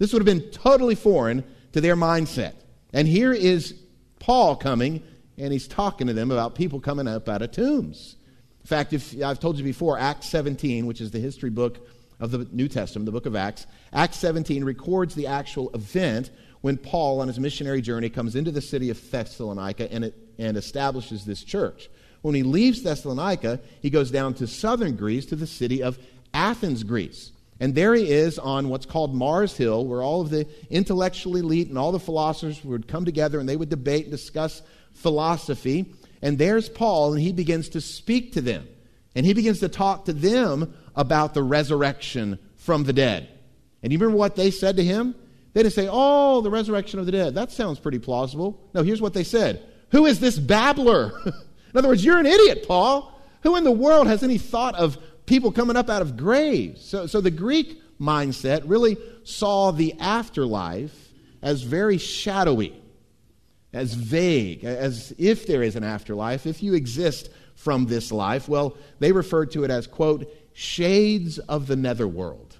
This 0.03 0.13
would 0.13 0.19
have 0.19 0.27
been 0.27 0.51
totally 0.51 0.97
foreign 0.97 1.45
to 1.75 1.81
their 1.81 1.95
mindset. 1.95 2.55
And 2.93 3.07
here 3.07 3.33
is 3.33 3.77
Paul 4.19 4.57
coming, 4.57 5.01
and 5.39 5.53
he's 5.53 5.69
talking 5.69 6.09
to 6.09 6.13
them 6.13 6.33
about 6.33 6.57
people 6.57 6.81
coming 6.81 7.07
up 7.07 7.29
out 7.29 7.41
of 7.41 7.53
tombs. 7.53 8.17
In 8.63 8.67
fact, 8.67 8.93
if 8.93 9.15
I've 9.23 9.39
told 9.39 9.59
you 9.59 9.63
before, 9.63 9.97
Acts 9.97 10.29
17, 10.29 10.87
which 10.87 11.01
is 11.01 11.13
the 11.13 11.21
history 11.21 11.51
book 11.51 11.87
of 12.19 12.33
the 12.33 12.49
New 12.51 12.67
Testament, 12.67 13.07
the 13.07 13.13
book 13.13 13.27
of 13.27 13.37
Acts, 13.37 13.69
Acts 13.93 14.17
17 14.19 14.65
records 14.65 15.15
the 15.15 15.29
actual 15.29 15.71
event 15.71 16.33
when 16.63 16.79
Paul, 16.79 17.21
on 17.21 17.29
his 17.29 17.39
missionary 17.39 17.81
journey, 17.81 18.11
comes 18.11 18.35
into 18.35 18.51
the 18.51 18.61
city 18.61 18.91
of 18.91 19.01
Thessalonica 19.09 19.93
and, 19.93 20.07
it, 20.07 20.17
and 20.37 20.57
establishes 20.57 21.25
this 21.25 21.45
church. 21.45 21.89
When 22.23 22.35
he 22.35 22.43
leaves 22.43 22.83
Thessalonica, 22.83 23.61
he 23.81 23.89
goes 23.89 24.11
down 24.11 24.35
to 24.35 24.49
southern 24.49 24.97
Greece 24.97 25.27
to 25.27 25.37
the 25.37 25.47
city 25.47 25.81
of 25.81 25.97
Athens, 26.35 26.83
Greece. 26.83 27.31
And 27.61 27.75
there 27.75 27.95
he 27.95 28.11
is 28.11 28.39
on 28.39 28.69
what's 28.69 28.87
called 28.87 29.15
Mars 29.15 29.57
Hill, 29.57 29.87
where 29.87 30.03
all 30.03 30.21
of 30.21 30.31
the 30.31 30.47
intellectual 30.71 31.37
elite 31.37 31.69
and 31.69 31.79
all 31.79 31.93
the 31.93 32.01
philosophers 32.01 32.65
would 32.65 32.89
come 32.89 33.05
together 33.05 33.39
and 33.39 33.49
they 33.49 33.57
would 33.57 33.69
debate 33.69 34.05
and 34.05 34.11
discuss 34.11 34.63
philosophy. 34.95 35.95
And 36.23 36.39
there's 36.39 36.69
Paul, 36.69 37.13
and 37.13 37.23
he 37.23 37.33
begins 37.33 37.69
to 37.71 37.81
speak 37.81 38.33
to 38.33 38.41
them. 38.41 38.67
And 39.15 39.27
he 39.27 39.35
begins 39.35 39.61
to 39.61 39.69
talk 39.69 40.07
to 40.07 40.13
them 40.13 40.75
about 40.97 41.35
the 41.35 41.43
resurrection 41.43 42.39
from 42.57 42.85
the 42.85 42.93
dead. 42.93 43.29
And 43.83 43.93
you 43.93 43.99
remember 43.99 44.17
what 44.17 44.37
they 44.37 44.51
said 44.51 44.77
to 44.77 44.85
him? 44.85 45.15
They 45.53 45.63
didn't 45.63 45.75
say, 45.75 45.89
Oh, 45.91 46.41
the 46.41 46.51
resurrection 46.51 46.99
of 46.99 47.07
the 47.07 47.13
dead. 47.13 47.35
That 47.35 47.53
sounds 47.53 47.79
pretty 47.79 47.99
plausible. 47.99 48.59
No, 48.75 48.83
here's 48.83 49.03
what 49.03 49.15
they 49.15 49.25
said 49.25 49.63
Who 49.91 50.07
is 50.07 50.21
this 50.21 50.39
babbler? 50.39 51.13
in 51.27 51.33
other 51.77 51.89
words, 51.89 52.05
you're 52.05 52.19
an 52.19 52.27
idiot, 52.27 52.67
Paul. 52.67 53.11
Who 53.43 53.57
in 53.57 53.65
the 53.65 53.73
world 53.73 54.07
has 54.07 54.23
any 54.23 54.39
thought 54.39 54.77
of 54.77 54.97
people 55.33 55.51
coming 55.51 55.77
up 55.77 55.89
out 55.89 56.03
of 56.03 56.15
graves. 56.15 56.85
So, 56.85 57.07
so 57.07 57.23
the 57.23 57.31
Greek 57.31 57.81
mindset 57.99 58.65
really 58.67 58.99
saw 59.25 59.71
the 59.71 59.95
afterlife 59.99 60.95
as 61.41 61.63
very 61.63 61.97
shadowy, 61.97 62.75
as 63.73 63.95
vague, 63.95 64.63
as 64.63 65.15
if 65.17 65.47
there 65.47 65.63
is 65.63 65.75
an 65.75 65.85
afterlife, 65.85 66.47
if 66.47 66.63
you 66.63 66.75
exist 66.75 67.31
from 67.55 67.87
this 67.87 68.13
life. 68.13 68.47
Well, 68.47 68.77
they 68.99 69.11
referred 69.13 69.53
to 69.53 69.65
it 69.65 69.71
as, 69.71 69.87
quote, 69.87 70.31
shades 70.53 71.39
of 71.39 71.67
the 71.67 71.77
netherworld. 71.77 72.59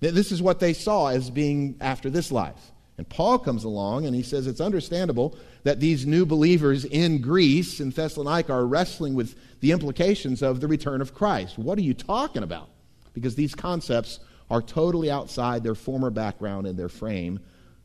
This 0.00 0.32
is 0.32 0.42
what 0.42 0.60
they 0.60 0.74
saw 0.74 1.06
as 1.06 1.30
being 1.30 1.76
after 1.80 2.10
this 2.10 2.30
life. 2.30 2.72
And 2.98 3.08
Paul 3.08 3.38
comes 3.38 3.64
along 3.64 4.04
and 4.04 4.14
he 4.14 4.22
says 4.22 4.46
it's 4.46 4.60
understandable 4.60 5.34
that 5.62 5.80
these 5.80 6.04
new 6.04 6.26
believers 6.26 6.84
in 6.84 7.22
Greece 7.22 7.80
and 7.80 7.90
Thessalonica 7.90 8.52
are 8.52 8.66
wrestling 8.66 9.14
with 9.14 9.34
the 9.62 9.70
implications 9.70 10.42
of 10.42 10.60
the 10.60 10.66
return 10.66 11.00
of 11.00 11.14
Christ. 11.14 11.56
What 11.56 11.78
are 11.78 11.82
you 11.82 11.94
talking 11.94 12.42
about? 12.42 12.68
Because 13.14 13.36
these 13.36 13.54
concepts 13.54 14.18
are 14.50 14.60
totally 14.60 15.08
outside 15.08 15.62
their 15.62 15.76
former 15.76 16.10
background 16.10 16.66
and 16.66 16.76
their 16.76 16.88
frame 16.88 17.38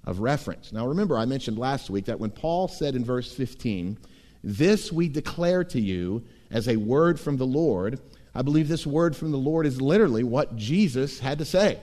of 0.04 0.20
reference. 0.20 0.74
Now, 0.74 0.88
remember, 0.88 1.16
I 1.16 1.26
mentioned 1.26 1.60
last 1.60 1.92
week 1.92 2.06
that 2.06 2.20
when 2.20 2.32
Paul 2.32 2.68
said 2.68 2.96
in 2.96 3.06
verse 3.06 3.32
15, 3.32 3.96
This 4.44 4.92
we 4.92 5.08
declare 5.08 5.64
to 5.66 5.80
you 5.80 6.26
as 6.50 6.68
a 6.68 6.78
word 6.78 7.20
from 7.20 7.38
the 7.38 7.46
Lord, 7.46 8.02
I 8.34 8.42
believe 8.42 8.68
this 8.68 8.88
word 8.88 9.16
from 9.16 9.30
the 9.30 9.38
Lord 9.38 9.68
is 9.68 9.80
literally 9.80 10.24
what 10.24 10.56
Jesus 10.56 11.20
had 11.20 11.38
to 11.38 11.46
say. 11.46 11.80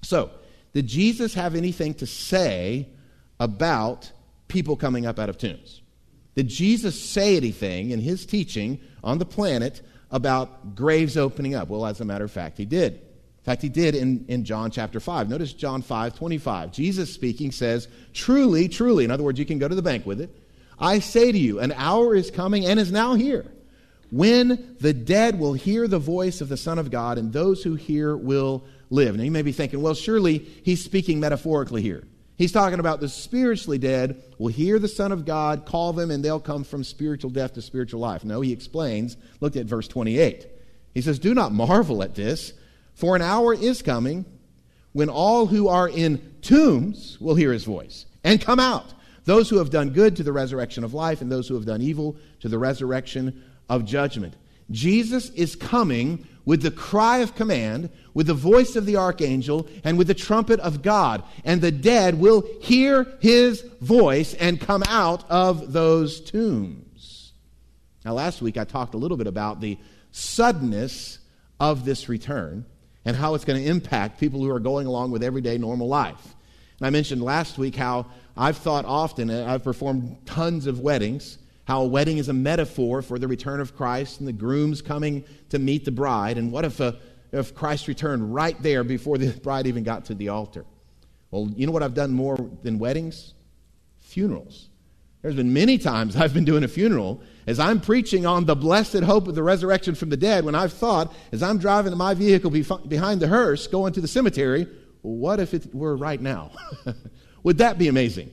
So, 0.00 0.30
did 0.72 0.86
Jesus 0.86 1.34
have 1.34 1.54
anything 1.54 1.92
to 1.94 2.06
say 2.06 2.88
about 3.38 4.10
people 4.48 4.74
coming 4.74 5.04
up 5.04 5.18
out 5.18 5.28
of 5.28 5.36
tombs? 5.36 5.82
Did 6.34 6.48
Jesus 6.48 7.00
say 7.00 7.36
anything 7.36 7.90
in 7.90 8.00
his 8.00 8.24
teaching 8.24 8.80
on 9.04 9.18
the 9.18 9.24
planet 9.24 9.82
about 10.10 10.74
graves 10.74 11.16
opening 11.16 11.54
up? 11.54 11.68
Well, 11.68 11.86
as 11.86 12.00
a 12.00 12.04
matter 12.04 12.24
of 12.24 12.30
fact, 12.30 12.58
he 12.58 12.64
did. 12.64 12.94
In 12.94 13.44
fact, 13.44 13.62
he 13.62 13.68
did 13.68 13.94
in, 13.94 14.24
in 14.28 14.44
John 14.44 14.70
chapter 14.70 15.00
5. 15.00 15.28
Notice 15.28 15.52
John 15.52 15.82
5 15.82 16.16
25. 16.16 16.72
Jesus 16.72 17.12
speaking 17.12 17.50
says, 17.50 17.88
Truly, 18.14 18.68
truly, 18.68 19.04
in 19.04 19.10
other 19.10 19.24
words, 19.24 19.38
you 19.38 19.44
can 19.44 19.58
go 19.58 19.68
to 19.68 19.74
the 19.74 19.82
bank 19.82 20.06
with 20.06 20.20
it. 20.20 20.30
I 20.78 21.00
say 21.00 21.32
to 21.32 21.38
you, 21.38 21.58
an 21.58 21.72
hour 21.72 22.14
is 22.14 22.30
coming 22.30 22.64
and 22.64 22.78
is 22.78 22.92
now 22.92 23.14
here 23.14 23.46
when 24.12 24.76
the 24.78 24.92
dead 24.92 25.38
will 25.38 25.54
hear 25.54 25.88
the 25.88 25.98
voice 25.98 26.42
of 26.42 26.50
the 26.50 26.56
Son 26.56 26.78
of 26.78 26.90
God, 26.90 27.16
and 27.16 27.32
those 27.32 27.62
who 27.62 27.76
hear 27.76 28.14
will 28.14 28.62
live. 28.90 29.16
Now, 29.16 29.22
you 29.22 29.30
may 29.30 29.40
be 29.40 29.52
thinking, 29.52 29.80
well, 29.80 29.94
surely 29.94 30.38
he's 30.62 30.84
speaking 30.84 31.18
metaphorically 31.18 31.80
here. 31.80 32.04
He's 32.42 32.50
talking 32.50 32.80
about 32.80 32.98
the 32.98 33.08
spiritually 33.08 33.78
dead 33.78 34.20
will 34.36 34.48
hear 34.48 34.80
the 34.80 34.88
Son 34.88 35.12
of 35.12 35.24
God, 35.24 35.64
call 35.64 35.92
them, 35.92 36.10
and 36.10 36.24
they'll 36.24 36.40
come 36.40 36.64
from 36.64 36.82
spiritual 36.82 37.30
death 37.30 37.52
to 37.52 37.62
spiritual 37.62 38.00
life. 38.00 38.24
No, 38.24 38.40
he 38.40 38.50
explains. 38.50 39.16
Look 39.38 39.54
at 39.54 39.66
verse 39.66 39.86
28. 39.86 40.48
He 40.92 41.02
says, 41.02 41.20
Do 41.20 41.34
not 41.34 41.52
marvel 41.52 42.02
at 42.02 42.16
this, 42.16 42.52
for 42.94 43.14
an 43.14 43.22
hour 43.22 43.54
is 43.54 43.80
coming 43.80 44.24
when 44.90 45.08
all 45.08 45.46
who 45.46 45.68
are 45.68 45.88
in 45.88 46.34
tombs 46.42 47.16
will 47.20 47.36
hear 47.36 47.52
his 47.52 47.62
voice 47.62 48.06
and 48.24 48.40
come 48.40 48.58
out. 48.58 48.92
Those 49.24 49.48
who 49.48 49.58
have 49.58 49.70
done 49.70 49.90
good 49.90 50.16
to 50.16 50.24
the 50.24 50.32
resurrection 50.32 50.82
of 50.82 50.94
life, 50.94 51.20
and 51.20 51.30
those 51.30 51.46
who 51.46 51.54
have 51.54 51.64
done 51.64 51.80
evil 51.80 52.16
to 52.40 52.48
the 52.48 52.58
resurrection 52.58 53.40
of 53.68 53.84
judgment. 53.84 54.34
Jesus 54.72 55.30
is 55.30 55.54
coming 55.54 56.26
with 56.44 56.62
the 56.62 56.70
cry 56.70 57.18
of 57.18 57.34
command, 57.34 57.90
with 58.14 58.26
the 58.26 58.34
voice 58.34 58.74
of 58.74 58.86
the 58.86 58.96
archangel, 58.96 59.68
and 59.84 59.96
with 59.96 60.08
the 60.08 60.14
trumpet 60.14 60.58
of 60.60 60.82
God. 60.82 61.22
And 61.44 61.60
the 61.60 61.70
dead 61.70 62.18
will 62.18 62.44
hear 62.60 63.06
his 63.20 63.62
voice 63.80 64.34
and 64.34 64.60
come 64.60 64.82
out 64.88 65.28
of 65.30 65.72
those 65.72 66.20
tombs. 66.20 67.32
Now, 68.04 68.14
last 68.14 68.42
week 68.42 68.58
I 68.58 68.64
talked 68.64 68.94
a 68.94 68.98
little 68.98 69.16
bit 69.16 69.28
about 69.28 69.60
the 69.60 69.78
suddenness 70.10 71.18
of 71.60 71.84
this 71.84 72.08
return 72.08 72.66
and 73.04 73.16
how 73.16 73.34
it's 73.34 73.44
going 73.44 73.62
to 73.62 73.68
impact 73.68 74.18
people 74.18 74.40
who 74.40 74.50
are 74.50 74.60
going 74.60 74.86
along 74.86 75.12
with 75.12 75.22
everyday 75.22 75.58
normal 75.58 75.86
life. 75.86 76.34
And 76.78 76.86
I 76.86 76.90
mentioned 76.90 77.22
last 77.22 77.58
week 77.58 77.76
how 77.76 78.06
I've 78.36 78.56
thought 78.56 78.84
often, 78.84 79.30
I've 79.30 79.62
performed 79.62 80.16
tons 80.26 80.66
of 80.66 80.80
weddings 80.80 81.38
how 81.64 81.82
a 81.82 81.86
wedding 81.86 82.18
is 82.18 82.28
a 82.28 82.32
metaphor 82.32 83.02
for 83.02 83.18
the 83.18 83.28
return 83.28 83.60
of 83.60 83.76
Christ 83.76 84.18
and 84.18 84.28
the 84.28 84.32
groom's 84.32 84.82
coming 84.82 85.24
to 85.50 85.58
meet 85.58 85.84
the 85.84 85.92
bride. 85.92 86.38
And 86.38 86.50
what 86.50 86.64
if, 86.64 86.80
a, 86.80 86.98
if 87.30 87.54
Christ 87.54 87.88
returned 87.88 88.34
right 88.34 88.60
there 88.62 88.82
before 88.84 89.18
the 89.18 89.30
bride 89.42 89.66
even 89.66 89.84
got 89.84 90.06
to 90.06 90.14
the 90.14 90.28
altar? 90.28 90.64
Well, 91.30 91.48
you 91.56 91.66
know 91.66 91.72
what 91.72 91.82
I've 91.82 91.94
done 91.94 92.12
more 92.12 92.36
than 92.62 92.78
weddings? 92.78 93.34
Funerals. 94.00 94.68
There's 95.22 95.36
been 95.36 95.52
many 95.52 95.78
times 95.78 96.16
I've 96.16 96.34
been 96.34 96.44
doing 96.44 96.64
a 96.64 96.68
funeral 96.68 97.22
as 97.46 97.58
I'm 97.58 97.80
preaching 97.80 98.26
on 98.26 98.44
the 98.44 98.56
blessed 98.56 99.00
hope 99.00 99.28
of 99.28 99.34
the 99.34 99.42
resurrection 99.42 99.94
from 99.94 100.10
the 100.10 100.16
dead 100.16 100.44
when 100.44 100.54
I've 100.54 100.72
thought, 100.72 101.14
as 101.32 101.42
I'm 101.42 101.58
driving 101.58 101.96
my 101.96 102.14
vehicle 102.14 102.50
behind 102.50 103.20
the 103.20 103.28
hearse 103.28 103.66
going 103.66 103.92
to 103.94 104.00
the 104.00 104.08
cemetery, 104.08 104.66
what 105.02 105.40
if 105.40 105.54
it 105.54 105.74
were 105.74 105.96
right 105.96 106.20
now? 106.20 106.52
Would 107.42 107.58
that 107.58 107.78
be 107.78 107.88
amazing? 107.88 108.30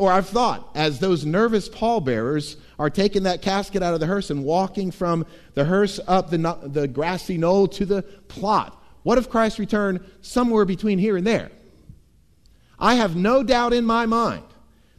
Or 0.00 0.10
I've 0.10 0.30
thought, 0.30 0.66
as 0.74 0.98
those 0.98 1.26
nervous 1.26 1.68
pallbearers 1.68 2.56
are 2.78 2.88
taking 2.88 3.24
that 3.24 3.42
casket 3.42 3.82
out 3.82 3.92
of 3.92 4.00
the 4.00 4.06
hearse 4.06 4.30
and 4.30 4.44
walking 4.44 4.90
from 4.90 5.26
the 5.52 5.66
hearse 5.66 6.00
up 6.08 6.30
the, 6.30 6.38
the 6.62 6.88
grassy 6.88 7.36
knoll 7.36 7.68
to 7.68 7.84
the 7.84 8.00
plot, 8.26 8.82
what 9.02 9.18
if 9.18 9.28
Christ 9.28 9.58
returned 9.58 10.00
somewhere 10.22 10.64
between 10.64 10.98
here 10.98 11.18
and 11.18 11.26
there? 11.26 11.50
I 12.78 12.94
have 12.94 13.14
no 13.14 13.42
doubt 13.42 13.74
in 13.74 13.84
my 13.84 14.06
mind 14.06 14.44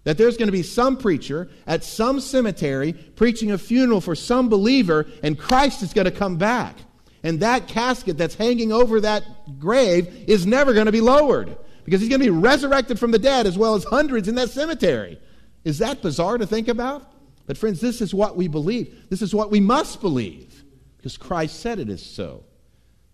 that 0.04 0.20
there's 0.20 0.38
going 0.38 0.50
to 0.50 0.52
be 0.52 0.62
some 0.62 0.98
preacher 0.98 1.50
at 1.66 1.84
some 1.84 2.20
cemetery 2.20 2.94
preaching 2.94 3.52
a 3.52 3.58
funeral 3.58 4.02
for 4.02 4.14
some 4.14 4.50
believer, 4.50 5.08
and 5.24 5.36
Christ 5.36 5.82
is 5.82 5.94
going 5.94 6.06
to 6.06 6.12
come 6.12 6.38
back. 6.38 6.76
And 7.24 7.40
that 7.40 7.68
casket 7.68 8.20
that's 8.20 8.36
hanging 8.36 8.72
over 8.72 9.02
that 9.02 9.24
grave 9.58 10.26
is 10.28 10.46
never 10.46 10.74
going 10.74 10.86
to 10.86 10.92
be 10.92 11.02
lowered 11.02 11.58
because 11.84 12.02
he's 12.02 12.10
going 12.10 12.22
to 12.22 12.26
be 12.26 12.30
resurrected 12.30 13.00
from 13.00 13.12
the 13.12 13.20
dead 13.20 13.48
as 13.48 13.58
well 13.58 13.76
as 13.76 13.84
hundreds 13.84 14.28
in 14.28 14.36
that 14.36 14.50
cemetery. 14.50 15.20
Is 15.64 15.80
that 15.80 16.02
bizarre 16.02 16.38
to 16.38 16.46
think 16.46 16.68
about? 16.68 17.12
But, 17.46 17.58
friends, 17.58 17.82
this 17.82 18.02
is 18.02 18.14
what 18.14 18.38
we 18.38 18.48
believe. 18.48 19.10
This 19.10 19.22
is 19.22 19.34
what 19.34 19.52
we 19.52 19.60
must 19.60 20.02
believe 20.02 20.64
because 20.98 21.18
Christ 21.18 21.60
said 21.60 21.80
it 21.80 21.90
is 21.90 22.04
so. 22.04 22.44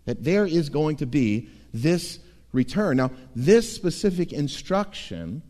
That 0.04 0.22
there 0.22 0.46
is 0.46 0.68
going 0.68 0.96
to 0.96 1.06
be 1.06 1.48
this 1.72 2.18
return. 2.52 2.96
Now, 2.96 3.10
this 3.34 3.74
specific 3.74 4.32
instruction 4.32 5.42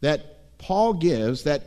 that 0.00 0.58
Paul 0.58 0.94
gives 0.94 1.44
that 1.44 1.62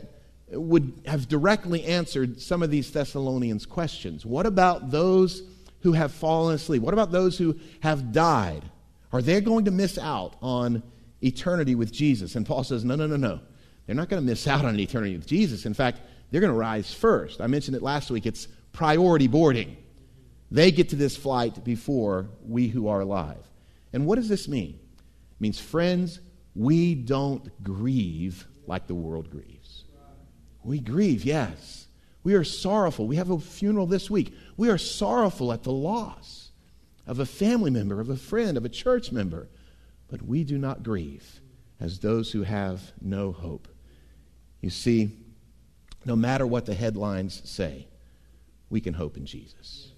would 0.50 0.92
have 1.06 1.28
directly 1.28 1.84
answered 1.84 2.40
some 2.40 2.62
of 2.62 2.70
these 2.70 2.90
Thessalonians' 2.90 3.66
questions. 3.66 4.26
What 4.26 4.46
about 4.46 4.90
those 4.90 5.42
who 5.80 5.92
have 5.92 6.12
fallen 6.12 6.54
asleep? 6.54 6.82
What 6.82 6.94
about 6.94 7.12
those 7.12 7.38
who 7.38 7.58
have 7.80 8.12
died? 8.12 8.62
Are 9.12 9.22
they 9.22 9.40
going 9.40 9.64
to 9.64 9.70
miss 9.70 9.98
out 9.98 10.36
on 10.40 10.82
eternity 11.22 11.74
with 11.74 11.92
Jesus? 11.92 12.36
And 12.36 12.46
Paul 12.46 12.64
says, 12.64 12.84
no, 12.84 12.94
no, 12.94 13.06
no, 13.06 13.16
no. 13.16 13.40
They're 13.86 13.96
not 13.96 14.08
going 14.08 14.22
to 14.22 14.26
miss 14.26 14.46
out 14.46 14.64
on 14.64 14.78
eternity 14.78 15.16
with 15.16 15.26
Jesus. 15.26 15.66
In 15.66 15.74
fact, 15.74 16.00
they're 16.30 16.40
going 16.40 16.52
to 16.52 16.58
rise 16.58 16.94
first. 16.94 17.40
I 17.40 17.46
mentioned 17.48 17.76
it 17.76 17.82
last 17.82 18.10
week. 18.10 18.26
It's 18.26 18.46
priority 18.72 19.26
boarding. 19.26 19.76
They 20.50 20.70
get 20.70 20.90
to 20.90 20.96
this 20.96 21.16
flight 21.16 21.64
before 21.64 22.28
we 22.46 22.68
who 22.68 22.88
are 22.88 23.00
alive. 23.00 23.44
And 23.92 24.06
what 24.06 24.16
does 24.16 24.28
this 24.28 24.46
mean? 24.48 24.78
It 24.78 25.40
means, 25.40 25.58
friends, 25.58 26.20
we 26.54 26.94
don't 26.94 27.62
grieve 27.64 28.46
like 28.66 28.86
the 28.86 28.94
world 28.94 29.30
grieves. 29.30 29.84
We 30.62 30.78
grieve, 30.78 31.24
yes. 31.24 31.88
We 32.22 32.34
are 32.34 32.44
sorrowful. 32.44 33.06
We 33.06 33.16
have 33.16 33.30
a 33.30 33.38
funeral 33.38 33.86
this 33.86 34.10
week. 34.10 34.34
We 34.56 34.68
are 34.68 34.78
sorrowful 34.78 35.52
at 35.52 35.62
the 35.62 35.72
loss 35.72 36.39
of 37.06 37.18
a 37.18 37.26
family 37.26 37.70
member, 37.70 38.00
of 38.00 38.08
a 38.08 38.16
friend, 38.16 38.56
of 38.56 38.64
a 38.64 38.68
church 38.68 39.12
member. 39.12 39.48
But 40.08 40.22
we 40.22 40.44
do 40.44 40.58
not 40.58 40.82
grieve 40.82 41.40
as 41.78 42.00
those 42.00 42.32
who 42.32 42.42
have 42.42 42.92
no 43.00 43.32
hope. 43.32 43.68
You 44.60 44.70
see, 44.70 45.16
no 46.04 46.16
matter 46.16 46.46
what 46.46 46.66
the 46.66 46.74
headlines 46.74 47.42
say, 47.44 47.86
we 48.68 48.80
can 48.80 48.94
hope 48.94 49.16
in 49.16 49.26
Jesus. 49.26 49.92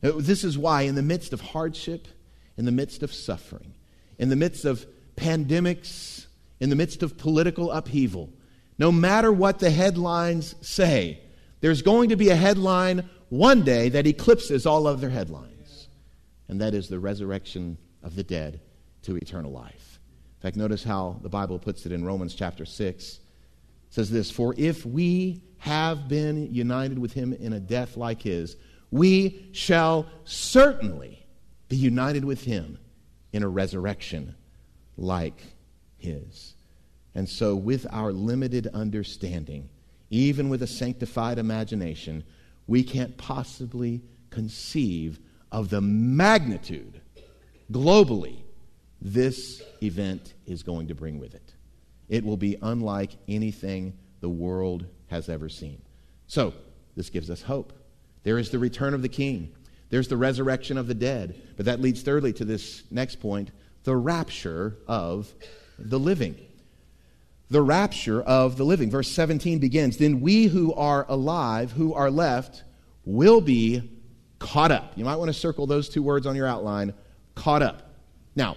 This 0.00 0.44
is 0.44 0.56
why, 0.56 0.82
in 0.82 0.94
the 0.94 1.02
midst 1.02 1.32
of 1.32 1.40
hardship, 1.40 2.08
in 2.56 2.64
the 2.64 2.72
midst 2.72 3.02
of 3.02 3.12
suffering, 3.12 3.74
in 4.18 4.28
the 4.28 4.36
midst 4.36 4.64
of 4.64 4.86
pandemics, 5.16 6.26
in 6.60 6.70
the 6.70 6.76
midst 6.76 7.02
of 7.02 7.18
political 7.18 7.70
upheaval, 7.70 8.30
no 8.78 8.92
matter 8.92 9.32
what 9.32 9.58
the 9.58 9.70
headlines 9.70 10.54
say, 10.60 11.20
there's 11.60 11.82
going 11.82 12.10
to 12.10 12.16
be 12.16 12.28
a 12.28 12.36
headline 12.36 13.08
one 13.28 13.62
day 13.62 13.88
that 13.88 14.06
eclipses 14.06 14.66
all 14.66 14.86
other 14.86 15.10
headlines, 15.10 15.47
and 16.48 16.60
that 16.60 16.74
is 16.74 16.88
the 16.88 16.98
resurrection 16.98 17.78
of 18.02 18.14
the 18.14 18.22
dead 18.22 18.60
to 19.02 19.16
eternal 19.16 19.52
life. 19.52 19.98
In 20.38 20.42
fact, 20.42 20.56
notice 20.56 20.84
how 20.84 21.18
the 21.22 21.28
Bible 21.28 21.58
puts 21.58 21.84
it 21.86 21.92
in 21.92 22.04
Romans 22.04 22.34
chapter 22.34 22.64
6. 22.64 23.04
It 23.04 23.20
says 23.90 24.10
this 24.10 24.30
For 24.30 24.54
if 24.56 24.86
we 24.86 25.42
have 25.58 26.08
been 26.08 26.52
united 26.52 26.98
with 26.98 27.12
him 27.12 27.32
in 27.32 27.52
a 27.52 27.60
death 27.60 27.96
like 27.96 28.22
his, 28.22 28.56
we 28.90 29.48
shall 29.52 30.06
certainly 30.24 31.26
be 31.68 31.76
united 31.76 32.24
with 32.24 32.42
him 32.42 32.78
in 33.32 33.42
a 33.42 33.48
resurrection 33.48 34.34
like 34.96 35.42
his. 35.98 36.54
And 37.14 37.28
so, 37.28 37.56
with 37.56 37.86
our 37.90 38.12
limited 38.12 38.68
understanding, 38.68 39.68
even 40.10 40.48
with 40.48 40.62
a 40.62 40.66
sanctified 40.66 41.38
imagination, 41.38 42.24
we 42.66 42.84
can't 42.84 43.16
possibly 43.16 44.02
conceive 44.30 45.18
of 45.50 45.70
the 45.70 45.80
magnitude 45.80 47.00
globally 47.70 48.42
this 49.00 49.62
event 49.82 50.34
is 50.46 50.62
going 50.62 50.88
to 50.88 50.94
bring 50.94 51.18
with 51.18 51.34
it. 51.34 51.54
It 52.08 52.24
will 52.24 52.36
be 52.36 52.56
unlike 52.62 53.12
anything 53.28 53.94
the 54.20 54.28
world 54.28 54.86
has 55.08 55.28
ever 55.28 55.48
seen. 55.48 55.80
So, 56.26 56.54
this 56.96 57.10
gives 57.10 57.30
us 57.30 57.42
hope. 57.42 57.72
There 58.24 58.38
is 58.38 58.50
the 58.50 58.58
return 58.58 58.94
of 58.94 59.02
the 59.02 59.08
king. 59.08 59.54
There's 59.90 60.08
the 60.08 60.16
resurrection 60.16 60.76
of 60.76 60.88
the 60.88 60.94
dead. 60.94 61.40
But 61.56 61.66
that 61.66 61.80
leads 61.80 62.02
thirdly 62.02 62.32
to 62.34 62.44
this 62.44 62.82
next 62.90 63.20
point 63.20 63.50
the 63.84 63.96
rapture 63.96 64.76
of 64.86 65.32
the 65.78 65.98
living. 65.98 66.36
The 67.50 67.62
rapture 67.62 68.20
of 68.20 68.56
the 68.56 68.64
living. 68.64 68.90
Verse 68.90 69.10
17 69.10 69.58
begins 69.60 69.96
Then 69.96 70.20
we 70.20 70.46
who 70.46 70.74
are 70.74 71.06
alive, 71.08 71.72
who 71.72 71.94
are 71.94 72.10
left, 72.10 72.64
will 73.04 73.40
be 73.40 73.97
caught 74.38 74.72
up. 74.72 74.92
You 74.96 75.04
might 75.04 75.16
want 75.16 75.28
to 75.28 75.34
circle 75.34 75.66
those 75.66 75.88
two 75.88 76.02
words 76.02 76.26
on 76.26 76.36
your 76.36 76.46
outline 76.46 76.94
caught 77.34 77.62
up. 77.62 77.90
Now, 78.34 78.56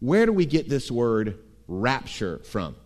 where 0.00 0.26
do 0.26 0.32
we 0.32 0.46
get 0.46 0.68
this 0.68 0.90
word 0.90 1.38
rapture 1.68 2.38
from? 2.38 2.76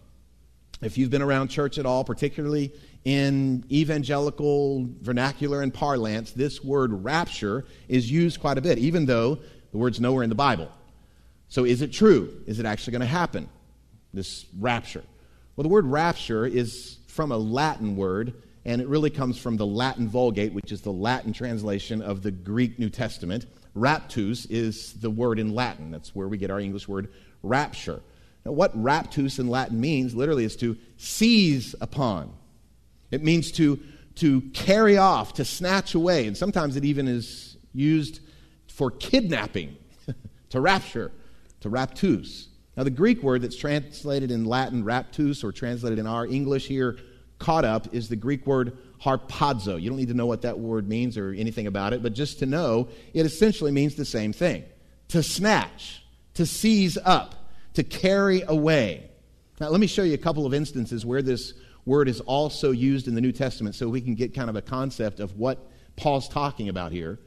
If 0.83 0.99
you've 0.99 1.11
been 1.11 1.23
around 1.23 1.49
church 1.49 1.79
at 1.79 1.87
all, 1.87 2.05
particularly 2.05 2.73
in 3.05 3.65
evangelical 3.71 4.89
vernacular 5.01 5.63
and 5.63 5.73
parlance, 5.73 6.33
this 6.33 6.63
word 6.63 7.05
rapture 7.05 7.65
is 7.89 8.11
used 8.11 8.41
quite 8.41 8.59
a 8.59 8.61
bit, 8.61 8.79
even 8.79 9.07
though 9.07 9.39
the 9.73 9.79
word's 9.79 10.01
nowhere 10.01 10.23
in 10.23 10.29
the 10.29 10.35
Bible. 10.35 10.71
So, 11.49 11.65
is 11.65 11.83
it 11.83 11.93
true? 11.93 12.43
Is 12.47 12.59
it 12.59 12.67
actually 12.67 12.93
going 12.93 13.01
to 13.03 13.07
happen? 13.07 13.49
This 14.13 14.47
rapture. 14.59 15.05
Well, 15.57 15.63
the 15.63 15.69
word 15.69 15.87
rapture 15.87 16.47
is 16.47 16.99
from 17.07 17.31
a 17.31 17.37
Latin 17.37 17.97
word, 17.97 18.35
and 18.65 18.81
it 18.81 18.89
really 18.89 19.11
comes 19.11 19.39
from 19.39 19.57
the 19.57 19.67
Latin 19.67 20.09
Vulgate, 20.09 20.53
which 20.53 20.73
is 20.73 20.81
the 20.81 20.93
Latin 20.93 21.33
translation 21.33 22.01
of 22.03 22.23
the 22.23 22.31
Greek 22.31 22.79
New 22.79 22.91
Testament. 22.91 23.47
Raptus 23.77 24.47
is 24.51 24.95
the 24.95 25.11
word 25.11 25.39
in 25.39 25.55
Latin. 25.55 25.91
That's 25.91 26.15
where 26.15 26.29
we 26.29 26.39
get 26.39 26.51
our 26.51 26.61
English 26.61 26.89
word 26.89 27.13
rapture. 27.43 28.01
Now, 28.45 28.53
what 28.53 28.77
raptus 28.81 29.39
in 29.39 29.49
Latin 29.49 29.81
means 29.81 30.15
literally 30.15 30.45
is 30.45 30.57
to 30.57 30.77
seize 30.97 31.75
upon 31.81 32.33
it 33.15 33.23
means 33.23 33.53
to, 33.53 33.79
to 34.17 34.41
carry 34.53 34.99
off, 34.99 35.35
to 35.35 35.45
snatch 35.45 35.95
away. 35.95 36.27
And 36.27 36.37
sometimes 36.37 36.77
it 36.77 36.85
even 36.85 37.07
is 37.07 37.57
used 37.73 38.19
for 38.67 38.91
kidnapping, 38.91 39.77
to 40.51 40.61
rapture, 40.61 41.13
to 41.61 41.71
raptus. 41.71 42.47
Now, 42.77 42.83
the 42.83 42.91
Greek 42.91 43.23
word 43.23 43.43
that's 43.43 43.57
translated 43.57 44.33
in 44.33 44.47
Latin, 44.47 44.83
raptus, 44.85 45.45
or 45.45 45.53
translated 45.53 46.01
in 46.01 46.09
our 46.09 46.27
English 46.27 46.67
here, 46.67 46.97
caught 47.39 47.65
up, 47.65 47.95
is 47.95 48.09
the 48.09 48.17
Greek 48.17 48.47
word 48.47 48.77
harpazo. 49.03 49.81
You 49.81 49.91
don't 49.91 49.99
need 49.99 50.09
to 50.09 50.15
know 50.15 50.27
what 50.27 50.43
that 50.43 50.59
word 50.59 50.89
means 50.89 51.19
or 51.19 51.33
anything 51.33 51.67
about 51.67 51.93
it, 51.93 52.03
but 52.03 52.15
just 52.15 52.39
to 52.39 52.47
know, 52.47 52.89
it 53.13 53.27
essentially 53.27 53.73
means 53.73 53.95
the 53.95 54.05
same 54.05 54.33
thing 54.33 54.65
to 55.09 55.23
snatch, 55.23 56.03
to 56.35 56.47
seize 56.47 56.97
up, 57.05 57.35
to 57.75 57.83
carry 57.83 58.43
away. 58.43 59.11
Now, 59.61 59.69
let 59.69 59.81
me 59.81 59.87
show 59.87 60.03
you 60.03 60.15
a 60.15 60.19
couple 60.19 60.47
of 60.47 60.55
instances 60.55 61.05
where 61.05 61.23
this 61.23 61.55
word 61.85 62.09
is 62.09 62.21
also 62.21 62.71
used 62.71 63.09
in 63.09 63.15
the 63.15 63.21
New 63.21 63.33
Testament 63.33 63.75
so 63.75 63.89
we 63.89 64.01
can 64.01 64.15
get 64.15 64.35
kind 64.35 64.49
of 64.49 64.57
a 64.57 64.63
concept 64.63 65.21
of 65.21 65.39
what 65.39 65.71
Paul's 65.97 66.29
talking 66.29 66.69
about 66.69 66.93
here. 66.93 67.19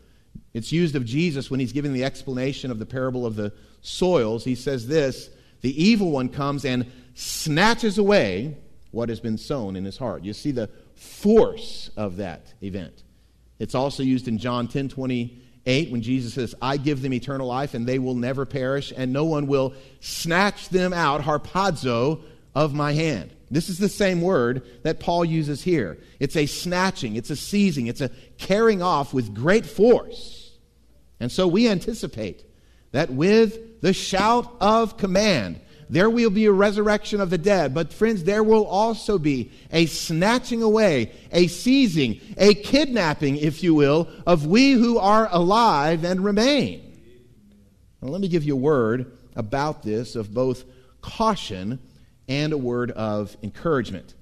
It's 0.54 0.72
used 0.72 0.96
of 0.96 1.06
Jesus 1.06 1.52
when 1.52 1.60
he's 1.60 1.72
giving 1.72 1.94
the 1.94 2.04
explanation 2.04 2.72
of 2.72 2.80
the 2.80 2.86
parable 2.86 3.26
of 3.26 3.36
the 3.36 3.54
soils. 3.82 4.44
He 4.44 4.56
says 4.56 4.88
this 4.88 5.30
The 5.62 5.84
evil 5.84 6.12
one 6.12 6.30
comes 6.30 6.66
and 6.66 6.92
snatches 7.14 7.98
away 7.98 8.58
what 8.92 9.10
has 9.10 9.20
been 9.20 9.38
sown 9.38 9.76
in 9.76 9.86
his 9.86 9.98
heart. 9.98 10.24
You 10.24 10.34
see 10.34 10.52
the 10.52 10.70
force 10.96 11.90
of 11.98 12.18
that 12.18 12.54
event. 12.62 13.04
It's 13.60 13.76
also 13.76 14.04
used 14.04 14.28
in 14.28 14.38
John 14.38 14.68
10 14.68 14.90
28 14.90 15.92
when 15.92 16.02
Jesus 16.02 16.34
says, 16.34 16.56
I 16.62 16.78
give 16.78 17.02
them 17.02 17.14
eternal 17.14 17.48
life 17.48 17.74
and 17.74 17.88
they 17.88 18.00
will 18.00 18.16
never 18.16 18.46
perish, 18.46 18.94
and 18.96 19.12
no 19.12 19.26
one 19.26 19.48
will 19.48 19.74
snatch 20.00 20.70
them 20.70 20.94
out, 20.94 21.22
harpazo, 21.22 22.22
of 22.56 22.74
my 22.74 22.94
hand. 22.94 23.32
This 23.52 23.70
is 23.70 23.78
the 23.78 23.88
same 23.88 24.22
word 24.22 24.64
that 24.84 25.00
Paul 25.00 25.24
uses 25.24 25.64
here. 25.64 25.98
It's 26.20 26.36
a 26.36 26.48
snatching, 26.48 27.16
it's 27.16 27.30
a 27.30 27.36
seizing, 27.36 27.88
it's 27.88 28.02
a 28.02 28.10
carrying 28.38 28.82
off 28.82 29.14
with 29.14 29.34
great 29.34 29.66
force. 29.66 30.58
And 31.20 31.32
so 31.32 31.48
we 31.48 31.68
anticipate 31.70 32.44
that 32.92 33.12
with 33.12 33.82
the 33.82 33.94
shout 33.94 34.54
of 34.60 34.98
command, 34.98 35.60
there 35.90 36.10
will 36.10 36.30
be 36.30 36.46
a 36.46 36.52
resurrection 36.52 37.22
of 37.22 37.30
the 37.30 37.38
dead. 37.38 37.74
But, 37.74 37.94
friends, 37.94 38.24
there 38.24 38.44
will 38.44 38.66
also 38.66 39.18
be 39.18 39.52
a 39.72 39.86
snatching 39.86 40.62
away, 40.62 41.12
a 41.32 41.48
seizing, 41.48 42.20
a 42.38 42.54
kidnapping, 42.54 43.38
if 43.38 43.64
you 43.64 43.74
will, 43.74 44.10
of 44.26 44.46
we 44.46 44.74
who 44.74 44.98
are 44.98 45.30
alive 45.32 46.04
and 46.04 46.24
remain. 46.24 46.84
Now, 48.02 48.10
let 48.10 48.22
me 48.22 48.28
give 48.28 48.44
you 48.44 48.54
a 48.54 48.60
word 48.60 49.18
about 49.36 49.84
this 49.84 50.16
of 50.16 50.34
both 50.34 50.66
caution 51.02 51.80
and 52.28 52.54
a 52.54 52.58
word 52.58 52.92
of 52.92 53.38
encouragement 53.42 54.14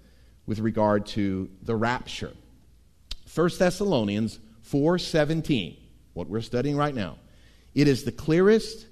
with 0.45 0.59
regard 0.59 1.07
to 1.07 1.49
the 1.63 1.75
rapture. 1.75 2.31
1 3.33 3.49
Thessalonians 3.57 4.39
4:17, 4.61 5.77
what 6.13 6.29
we're 6.29 6.41
studying 6.41 6.77
right 6.77 6.95
now. 6.95 7.17
It 7.73 7.87
is 7.87 8.03
the 8.03 8.11
clearest 8.11 8.85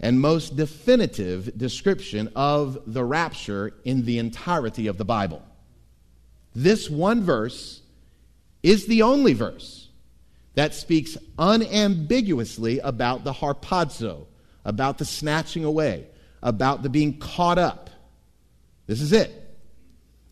and 0.00 0.20
most 0.20 0.56
definitive 0.56 1.56
description 1.56 2.30
of 2.36 2.78
the 2.86 3.04
rapture 3.04 3.72
in 3.84 4.04
the 4.04 4.18
entirety 4.18 4.86
of 4.86 4.98
the 4.98 5.04
Bible. 5.04 5.42
This 6.54 6.90
one 6.90 7.22
verse 7.22 7.82
is 8.62 8.86
the 8.86 9.02
only 9.02 9.32
verse 9.32 9.88
that 10.54 10.74
speaks 10.74 11.16
unambiguously 11.38 12.78
about 12.80 13.24
the 13.24 13.32
harpazo, 13.32 14.26
about 14.64 14.98
the 14.98 15.04
snatching 15.04 15.64
away, 15.64 16.06
about 16.42 16.82
the 16.82 16.88
being 16.88 17.18
caught 17.18 17.58
up. 17.58 17.90
This 18.86 19.00
is 19.00 19.12
it. 19.12 19.32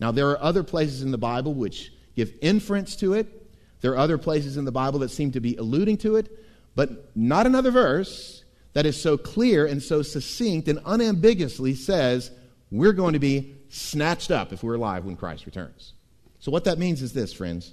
Now, 0.00 0.12
there 0.12 0.30
are 0.30 0.42
other 0.42 0.62
places 0.62 1.02
in 1.02 1.10
the 1.10 1.18
Bible 1.18 1.54
which 1.54 1.92
give 2.16 2.32
inference 2.40 2.96
to 2.96 3.14
it. 3.14 3.50
There 3.80 3.92
are 3.92 3.98
other 3.98 4.18
places 4.18 4.56
in 4.56 4.64
the 4.64 4.72
Bible 4.72 5.00
that 5.00 5.10
seem 5.10 5.32
to 5.32 5.40
be 5.40 5.56
alluding 5.56 5.98
to 5.98 6.16
it, 6.16 6.30
but 6.74 7.14
not 7.16 7.46
another 7.46 7.70
verse 7.70 8.43
that 8.74 8.86
is 8.86 9.00
so 9.00 9.16
clear 9.16 9.66
and 9.66 9.82
so 9.82 10.02
succinct 10.02 10.68
and 10.68 10.78
unambiguously 10.84 11.74
says 11.74 12.30
we're 12.70 12.92
going 12.92 13.14
to 13.14 13.18
be 13.18 13.54
snatched 13.68 14.30
up 14.30 14.52
if 14.52 14.62
we're 14.62 14.74
alive 14.74 15.04
when 15.04 15.16
Christ 15.16 15.46
returns. 15.46 15.94
So, 16.40 16.52
what 16.52 16.64
that 16.64 16.78
means 16.78 17.00
is 17.00 17.12
this, 17.12 17.32
friends. 17.32 17.72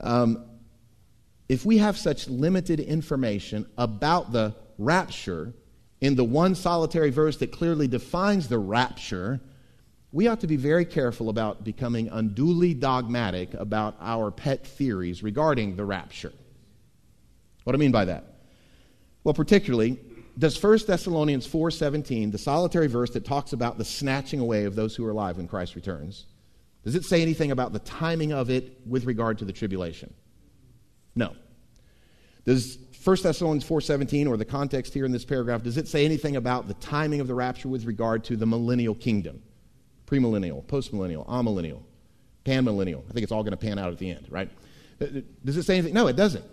Um, 0.00 0.44
if 1.48 1.64
we 1.64 1.78
have 1.78 1.96
such 1.96 2.28
limited 2.28 2.80
information 2.80 3.66
about 3.78 4.32
the 4.32 4.56
rapture 4.78 5.54
in 6.00 6.16
the 6.16 6.24
one 6.24 6.54
solitary 6.54 7.10
verse 7.10 7.36
that 7.38 7.52
clearly 7.52 7.86
defines 7.86 8.48
the 8.48 8.58
rapture, 8.58 9.40
we 10.12 10.28
ought 10.28 10.40
to 10.40 10.46
be 10.46 10.56
very 10.56 10.84
careful 10.84 11.28
about 11.28 11.62
becoming 11.62 12.08
unduly 12.08 12.74
dogmatic 12.74 13.54
about 13.54 13.96
our 14.00 14.30
pet 14.30 14.66
theories 14.66 15.22
regarding 15.22 15.76
the 15.76 15.84
rapture. 15.84 16.32
What 17.64 17.72
do 17.72 17.78
I 17.78 17.80
mean 17.80 17.92
by 17.92 18.06
that? 18.06 18.35
Well, 19.26 19.34
particularly, 19.34 19.98
does 20.38 20.56
1 20.56 20.86
Thessalonians 20.86 21.48
4:17, 21.48 22.30
the 22.30 22.38
solitary 22.38 22.86
verse 22.86 23.10
that 23.10 23.24
talks 23.24 23.52
about 23.52 23.76
the 23.76 23.84
snatching 23.84 24.38
away 24.38 24.66
of 24.66 24.76
those 24.76 24.94
who 24.94 25.04
are 25.04 25.10
alive 25.10 25.36
when 25.36 25.48
Christ 25.48 25.74
returns, 25.74 26.26
does 26.84 26.94
it 26.94 27.04
say 27.04 27.22
anything 27.22 27.50
about 27.50 27.72
the 27.72 27.80
timing 27.80 28.32
of 28.32 28.50
it 28.50 28.78
with 28.86 29.04
regard 29.04 29.38
to 29.38 29.44
the 29.44 29.52
tribulation? 29.52 30.14
No. 31.16 31.34
Does 32.44 32.78
1 33.02 33.24
Thessalonians 33.24 33.64
4:17 33.64 34.28
or 34.28 34.36
the 34.36 34.44
context 34.44 34.94
here 34.94 35.04
in 35.04 35.10
this 35.10 35.24
paragraph 35.24 35.64
does 35.64 35.76
it 35.76 35.88
say 35.88 36.04
anything 36.04 36.36
about 36.36 36.68
the 36.68 36.74
timing 36.74 37.18
of 37.18 37.26
the 37.26 37.34
rapture 37.34 37.68
with 37.68 37.84
regard 37.84 38.22
to 38.26 38.36
the 38.36 38.46
millennial 38.46 38.94
kingdom? 38.94 39.42
premillennial, 40.06 40.64
postmillennial, 40.66 41.26
amillennial, 41.26 41.82
panmillennial. 42.44 43.02
I 43.10 43.12
think 43.12 43.24
it's 43.24 43.32
all 43.32 43.42
going 43.42 43.50
to 43.50 43.56
pan 43.56 43.76
out 43.76 43.90
at 43.90 43.98
the 43.98 44.08
end, 44.08 44.28
right? 44.30 44.48
Does 45.44 45.56
it 45.56 45.64
say 45.64 45.78
anything? 45.78 45.94
No, 45.94 46.06
it 46.06 46.14
doesn't. 46.14 46.44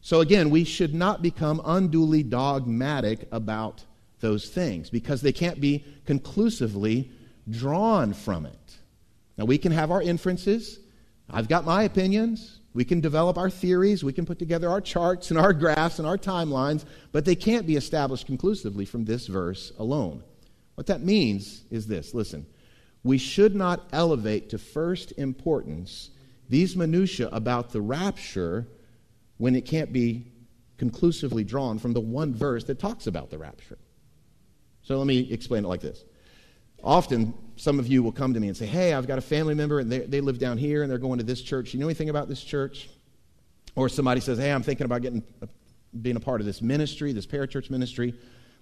So 0.00 0.20
again, 0.20 0.50
we 0.50 0.64
should 0.64 0.94
not 0.94 1.22
become 1.22 1.60
unduly 1.64 2.22
dogmatic 2.22 3.28
about 3.32 3.84
those 4.20 4.48
things 4.48 4.90
because 4.90 5.20
they 5.20 5.32
can't 5.32 5.60
be 5.60 5.84
conclusively 6.06 7.10
drawn 7.48 8.12
from 8.12 8.46
it. 8.46 8.76
Now, 9.36 9.44
we 9.44 9.58
can 9.58 9.72
have 9.72 9.90
our 9.90 10.02
inferences. 10.02 10.78
I've 11.30 11.48
got 11.48 11.64
my 11.64 11.84
opinions. 11.84 12.60
We 12.72 12.84
can 12.84 13.00
develop 13.00 13.36
our 13.36 13.50
theories. 13.50 14.04
We 14.04 14.12
can 14.12 14.26
put 14.26 14.38
together 14.38 14.68
our 14.68 14.80
charts 14.80 15.30
and 15.30 15.40
our 15.40 15.52
graphs 15.52 15.98
and 15.98 16.06
our 16.06 16.18
timelines, 16.18 16.84
but 17.12 17.24
they 17.24 17.34
can't 17.34 17.66
be 17.66 17.76
established 17.76 18.26
conclusively 18.26 18.84
from 18.84 19.04
this 19.04 19.26
verse 19.26 19.72
alone. 19.78 20.22
What 20.76 20.86
that 20.86 21.02
means 21.02 21.64
is 21.70 21.86
this 21.86 22.14
listen, 22.14 22.46
we 23.02 23.18
should 23.18 23.54
not 23.54 23.88
elevate 23.92 24.50
to 24.50 24.58
first 24.58 25.12
importance 25.18 26.10
these 26.48 26.76
minutiae 26.76 27.28
about 27.32 27.70
the 27.70 27.80
rapture 27.80 28.66
when 29.40 29.56
it 29.56 29.62
can't 29.62 29.90
be 29.90 30.26
conclusively 30.76 31.42
drawn 31.42 31.78
from 31.78 31.94
the 31.94 32.00
one 32.00 32.34
verse 32.34 32.64
that 32.64 32.78
talks 32.78 33.06
about 33.06 33.30
the 33.30 33.38
rapture. 33.38 33.78
So 34.82 34.98
let 34.98 35.06
me 35.06 35.32
explain 35.32 35.64
it 35.64 35.68
like 35.68 35.80
this. 35.80 36.04
Often, 36.84 37.32
some 37.56 37.78
of 37.78 37.88
you 37.88 38.02
will 38.02 38.12
come 38.12 38.34
to 38.34 38.40
me 38.40 38.48
and 38.48 38.56
say, 38.56 38.66
Hey, 38.66 38.92
I've 38.92 39.06
got 39.06 39.16
a 39.16 39.22
family 39.22 39.54
member 39.54 39.80
and 39.80 39.90
they, 39.90 40.00
they 40.00 40.20
live 40.20 40.38
down 40.38 40.58
here 40.58 40.82
and 40.82 40.90
they're 40.90 40.98
going 40.98 41.18
to 41.18 41.24
this 41.24 41.40
church. 41.40 41.70
Do 41.70 41.78
you 41.78 41.80
know 41.80 41.88
anything 41.88 42.10
about 42.10 42.28
this 42.28 42.44
church? 42.44 42.90
Or 43.76 43.88
somebody 43.88 44.20
says, 44.20 44.36
Hey, 44.36 44.52
I'm 44.52 44.62
thinking 44.62 44.84
about 44.84 45.00
getting, 45.00 45.22
uh, 45.42 45.46
being 46.02 46.16
a 46.16 46.20
part 46.20 46.42
of 46.42 46.46
this 46.46 46.60
ministry, 46.60 47.14
this 47.14 47.26
parachurch 47.26 47.70
ministry. 47.70 48.12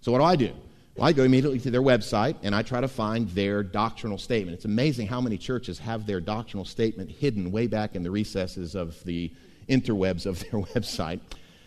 So 0.00 0.12
what 0.12 0.18
do 0.18 0.24
I 0.24 0.36
do? 0.36 0.52
Well, 0.94 1.08
I 1.08 1.12
go 1.12 1.24
immediately 1.24 1.58
to 1.60 1.72
their 1.72 1.82
website 1.82 2.36
and 2.44 2.54
I 2.54 2.62
try 2.62 2.80
to 2.80 2.88
find 2.88 3.28
their 3.30 3.64
doctrinal 3.64 4.18
statement. 4.18 4.54
It's 4.54 4.64
amazing 4.64 5.08
how 5.08 5.20
many 5.20 5.38
churches 5.38 5.80
have 5.80 6.06
their 6.06 6.20
doctrinal 6.20 6.64
statement 6.64 7.10
hidden 7.10 7.50
way 7.50 7.66
back 7.66 7.96
in 7.96 8.04
the 8.04 8.12
recesses 8.12 8.76
of 8.76 9.02
the 9.02 9.32
interwebs 9.68 10.26
of 10.26 10.40
their 10.40 10.60
website. 10.74 11.20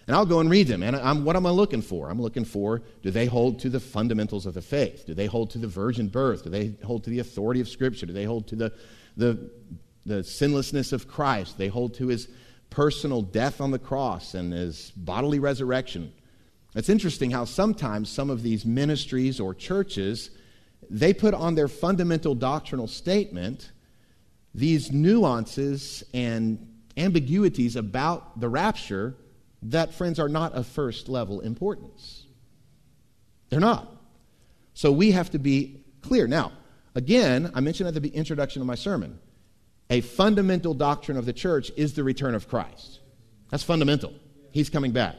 And 0.07 0.15
I'll 0.15 0.25
go 0.25 0.39
and 0.39 0.49
read 0.49 0.67
them. 0.67 0.83
And 0.83 0.95
I'm, 0.95 1.23
what 1.23 1.35
am 1.35 1.45
I 1.45 1.51
looking 1.51 1.81
for? 1.81 2.09
I'm 2.09 2.21
looking 2.21 2.43
for 2.43 2.81
do 3.01 3.11
they 3.11 3.27
hold 3.27 3.59
to 3.59 3.69
the 3.69 3.79
fundamentals 3.79 4.45
of 4.45 4.53
the 4.53 4.61
faith? 4.61 5.05
Do 5.05 5.13
they 5.13 5.27
hold 5.27 5.51
to 5.51 5.57
the 5.57 5.67
virgin 5.67 6.07
birth? 6.07 6.43
Do 6.43 6.49
they 6.49 6.73
hold 6.83 7.03
to 7.05 7.09
the 7.09 7.19
authority 7.19 7.61
of 7.61 7.69
Scripture? 7.69 8.05
Do 8.05 8.13
they 8.13 8.25
hold 8.25 8.47
to 8.47 8.55
the, 8.55 8.73
the, 9.15 9.49
the 10.05 10.23
sinlessness 10.23 10.91
of 10.91 11.07
Christ? 11.07 11.57
Do 11.57 11.63
they 11.63 11.69
hold 11.69 11.93
to 11.95 12.07
his 12.07 12.27
personal 12.69 13.21
death 13.21 13.61
on 13.61 13.71
the 13.71 13.79
cross 13.79 14.33
and 14.33 14.51
his 14.51 14.91
bodily 14.91 15.39
resurrection? 15.39 16.11
It's 16.73 16.89
interesting 16.89 17.31
how 17.31 17.45
sometimes 17.45 18.09
some 18.09 18.29
of 18.29 18.43
these 18.43 18.65
ministries 18.65 19.39
or 19.39 19.53
churches 19.53 20.31
they 20.89 21.13
put 21.13 21.33
on 21.33 21.55
their 21.55 21.67
fundamental 21.67 22.35
doctrinal 22.35 22.87
statement 22.87 23.71
these 24.53 24.91
nuances 24.91 26.03
and 26.13 26.67
ambiguities 26.97 27.75
about 27.75 28.39
the 28.39 28.49
rapture 28.49 29.15
that 29.63 29.93
friends 29.93 30.19
are 30.19 30.29
not 30.29 30.53
of 30.53 30.67
first 30.67 31.07
level 31.09 31.39
importance. 31.39 32.25
They're 33.49 33.59
not. 33.59 33.91
So 34.73 34.91
we 34.91 35.11
have 35.11 35.29
to 35.31 35.39
be 35.39 35.83
clear. 36.01 36.27
Now, 36.27 36.53
again, 36.95 37.51
I 37.53 37.59
mentioned 37.59 37.87
at 37.87 38.01
the 38.01 38.09
introduction 38.09 38.61
of 38.61 38.67
my 38.67 38.75
sermon, 38.75 39.19
a 39.89 40.01
fundamental 40.01 40.73
doctrine 40.73 41.17
of 41.17 41.25
the 41.25 41.33
church 41.33 41.71
is 41.75 41.93
the 41.93 42.03
return 42.03 42.33
of 42.33 42.47
Christ. 42.47 42.99
That's 43.49 43.63
fundamental. 43.63 44.13
He's 44.51 44.69
coming 44.69 44.91
back. 44.91 45.15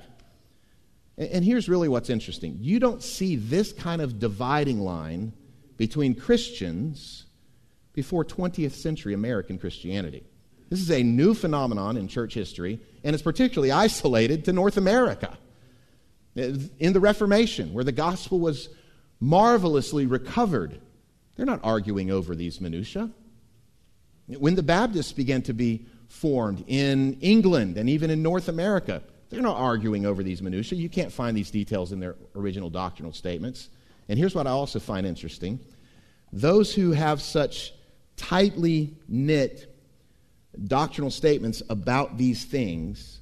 And 1.19 1.45
here's 1.45 1.69
really 1.69 1.89
what's 1.89 2.09
interesting 2.09 2.57
you 2.61 2.81
don't 2.81 3.03
see 3.03 3.37
this 3.37 3.73
kind 3.73 4.01
of 4.01 4.19
dividing 4.19 4.81
line 4.81 5.35
between 5.77 6.15
Christians 6.15 7.27
before 7.93 8.25
20th 8.25 8.73
century 8.73 9.13
American 9.13 9.59
Christianity. 9.59 10.25
This 10.73 10.81
is 10.81 10.91
a 10.91 11.03
new 11.03 11.35
phenomenon 11.35 11.99
in 11.99 12.09
church 12.09 12.33
history, 12.33 12.81
and 13.05 13.13
it's 13.13 13.23
particularly 13.23 13.71
isolated 13.71 14.47
to 14.47 14.55
North 14.55 14.79
America. 14.79 15.37
In 16.35 16.95
the 16.95 16.99
Reformation, 16.99 17.75
where 17.75 17.85
the 17.85 17.93
gospel 17.93 18.41
was 18.41 18.71
marvelously 19.21 20.07
recovered, 20.07 20.81
they're 21.37 21.45
not 21.45 21.61
arguing 21.63 22.11
over 22.11 22.35
these 22.35 22.59
minutiae. 22.59 23.11
When 24.29 24.55
the 24.55 24.63
Baptists 24.63 25.13
began 25.13 25.43
to 25.43 25.53
be 25.53 25.85
formed 26.09 26.65
in 26.67 27.19
England 27.21 27.77
and 27.77 27.91
even 27.91 28.09
in 28.09 28.23
North 28.23 28.49
America, 28.49 29.03
they're 29.29 29.43
not 29.43 29.59
arguing 29.59 30.07
over 30.07 30.23
these 30.23 30.41
minutiae. 30.41 30.79
You 30.79 30.89
can't 30.89 31.13
find 31.13 31.37
these 31.37 31.51
details 31.51 31.93
in 31.93 32.01
their 32.01 32.17
original 32.35 32.71
doctrinal 32.71 33.13
statements. 33.13 33.69
And 34.09 34.19
here's 34.19 34.35
what 34.35 34.47
I 34.47 34.53
also 34.53 34.81
find 34.81 35.07
interesting 35.07 35.61
those 36.33 36.75
who 36.75 36.93
have 36.93 37.21
such 37.21 37.75
tightly 38.17 38.97
knit 39.07 39.69
doctrinal 40.67 41.11
statements 41.11 41.62
about 41.69 42.19
these 42.19 42.45
things, 42.45 43.21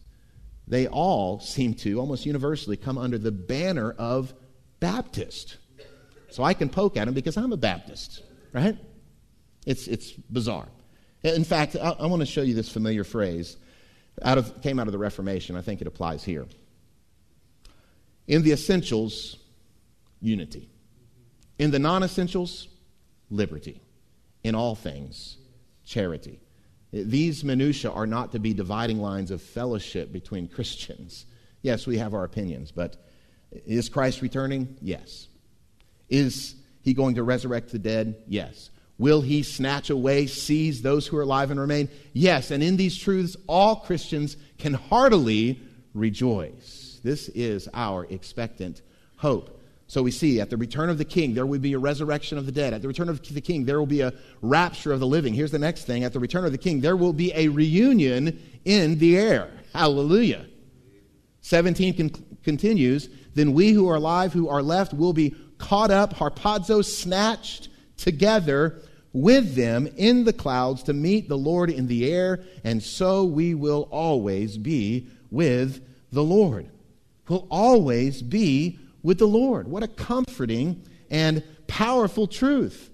they 0.66 0.86
all 0.86 1.40
seem 1.40 1.74
to, 1.74 1.98
almost 1.98 2.26
universally, 2.26 2.76
come 2.76 2.98
under 2.98 3.18
the 3.18 3.32
banner 3.32 3.92
of 3.92 4.32
Baptist. 4.78 5.56
So 6.30 6.42
I 6.42 6.54
can 6.54 6.68
poke 6.68 6.96
at 6.96 7.06
them 7.06 7.14
because 7.14 7.36
I'm 7.36 7.52
a 7.52 7.56
Baptist, 7.56 8.22
right? 8.52 8.76
It's, 9.66 9.88
it's 9.88 10.12
bizarre. 10.12 10.68
In 11.22 11.44
fact, 11.44 11.76
I, 11.76 11.90
I 11.90 12.06
want 12.06 12.20
to 12.20 12.26
show 12.26 12.42
you 12.42 12.54
this 12.54 12.70
familiar 12.70 13.04
phrase 13.04 13.56
out 14.22 14.38
of, 14.38 14.62
came 14.62 14.78
out 14.78 14.86
of 14.86 14.92
the 14.92 14.98
Reformation. 14.98 15.56
I 15.56 15.62
think 15.62 15.80
it 15.80 15.86
applies 15.86 16.24
here. 16.24 16.46
In 18.26 18.42
the 18.42 18.52
essentials, 18.52 19.36
unity. 20.20 20.70
In 21.58 21.70
the 21.70 21.78
non 21.78 22.02
essentials, 22.02 22.68
liberty. 23.28 23.80
In 24.44 24.54
all 24.54 24.74
things, 24.74 25.36
charity. 25.84 26.40
These 26.92 27.44
minutiae 27.44 27.90
are 27.90 28.06
not 28.06 28.32
to 28.32 28.38
be 28.38 28.52
dividing 28.52 28.98
lines 28.98 29.30
of 29.30 29.40
fellowship 29.40 30.12
between 30.12 30.48
Christians. 30.48 31.26
Yes, 31.62 31.86
we 31.86 31.98
have 31.98 32.14
our 32.14 32.24
opinions, 32.24 32.72
but 32.72 32.96
is 33.52 33.88
Christ 33.88 34.22
returning? 34.22 34.76
Yes. 34.80 35.28
Is 36.08 36.56
he 36.82 36.94
going 36.94 37.14
to 37.16 37.22
resurrect 37.22 37.70
the 37.70 37.78
dead? 37.78 38.16
Yes. 38.26 38.70
Will 38.98 39.20
he 39.20 39.42
snatch 39.42 39.90
away, 39.90 40.26
seize 40.26 40.82
those 40.82 41.06
who 41.06 41.16
are 41.16 41.22
alive 41.22 41.50
and 41.50 41.60
remain? 41.60 41.88
Yes, 42.12 42.50
and 42.50 42.62
in 42.62 42.76
these 42.76 42.96
truths, 42.98 43.36
all 43.46 43.76
Christians 43.76 44.36
can 44.58 44.74
heartily 44.74 45.60
rejoice. 45.94 47.00
This 47.02 47.28
is 47.30 47.68
our 47.72 48.04
expectant 48.06 48.82
hope. 49.16 49.59
So 49.90 50.04
we 50.04 50.12
see 50.12 50.40
at 50.40 50.50
the 50.50 50.56
return 50.56 50.88
of 50.88 50.98
the 50.98 51.04
king, 51.04 51.34
there 51.34 51.46
will 51.46 51.58
be 51.58 51.72
a 51.72 51.78
resurrection 51.80 52.38
of 52.38 52.46
the 52.46 52.52
dead. 52.52 52.72
At 52.72 52.80
the 52.80 52.86
return 52.86 53.08
of 53.08 53.20
the 53.20 53.40
king, 53.40 53.64
there 53.64 53.80
will 53.80 53.86
be 53.86 54.02
a 54.02 54.12
rapture 54.40 54.92
of 54.92 55.00
the 55.00 55.06
living. 55.06 55.34
Here's 55.34 55.50
the 55.50 55.58
next 55.58 55.82
thing 55.82 56.04
at 56.04 56.12
the 56.12 56.20
return 56.20 56.44
of 56.44 56.52
the 56.52 56.58
king, 56.58 56.80
there 56.80 56.96
will 56.96 57.12
be 57.12 57.32
a 57.34 57.48
reunion 57.48 58.40
in 58.64 59.00
the 59.00 59.18
air. 59.18 59.50
Hallelujah. 59.74 60.46
17 61.40 61.96
con- 61.96 62.24
continues 62.44 63.08
then 63.34 63.52
we 63.52 63.72
who 63.72 63.88
are 63.88 63.96
alive, 63.96 64.32
who 64.32 64.48
are 64.48 64.62
left, 64.62 64.94
will 64.94 65.12
be 65.12 65.34
caught 65.58 65.90
up, 65.90 66.14
harpazo, 66.14 66.84
snatched 66.84 67.68
together 67.96 68.80
with 69.12 69.56
them 69.56 69.88
in 69.96 70.22
the 70.22 70.32
clouds 70.32 70.84
to 70.84 70.92
meet 70.92 71.28
the 71.28 71.36
Lord 71.36 71.68
in 71.68 71.88
the 71.88 72.12
air, 72.12 72.44
and 72.62 72.80
so 72.80 73.24
we 73.24 73.54
will 73.54 73.88
always 73.90 74.56
be 74.56 75.08
with 75.32 75.84
the 76.12 76.22
Lord. 76.22 76.70
We'll 77.28 77.48
always 77.50 78.22
be 78.22 78.78
with 79.02 79.18
the 79.18 79.26
Lord. 79.26 79.68
What 79.68 79.82
a 79.82 79.88
comforting 79.88 80.82
and 81.10 81.42
powerful 81.66 82.26
truth 82.26 82.90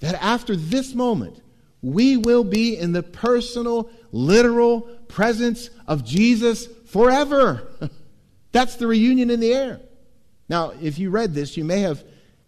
that 0.00 0.14
after 0.22 0.54
this 0.56 0.94
moment, 0.94 1.40
we 1.82 2.16
will 2.16 2.44
be 2.44 2.76
in 2.76 2.92
the 2.92 3.02
personal, 3.02 3.90
literal 4.12 4.82
presence 5.08 5.70
of 5.86 6.04
Jesus 6.04 6.66
forever. 6.86 7.68
That's 8.52 8.76
the 8.76 8.86
reunion 8.86 9.30
in 9.30 9.40
the 9.40 9.52
air. 9.52 9.80
Now, 10.48 10.72
if 10.80 10.98
you 10.98 11.10
read 11.10 11.34
this, 11.34 11.56
you 11.56 11.64
may 11.64 11.80
have 11.80 12.02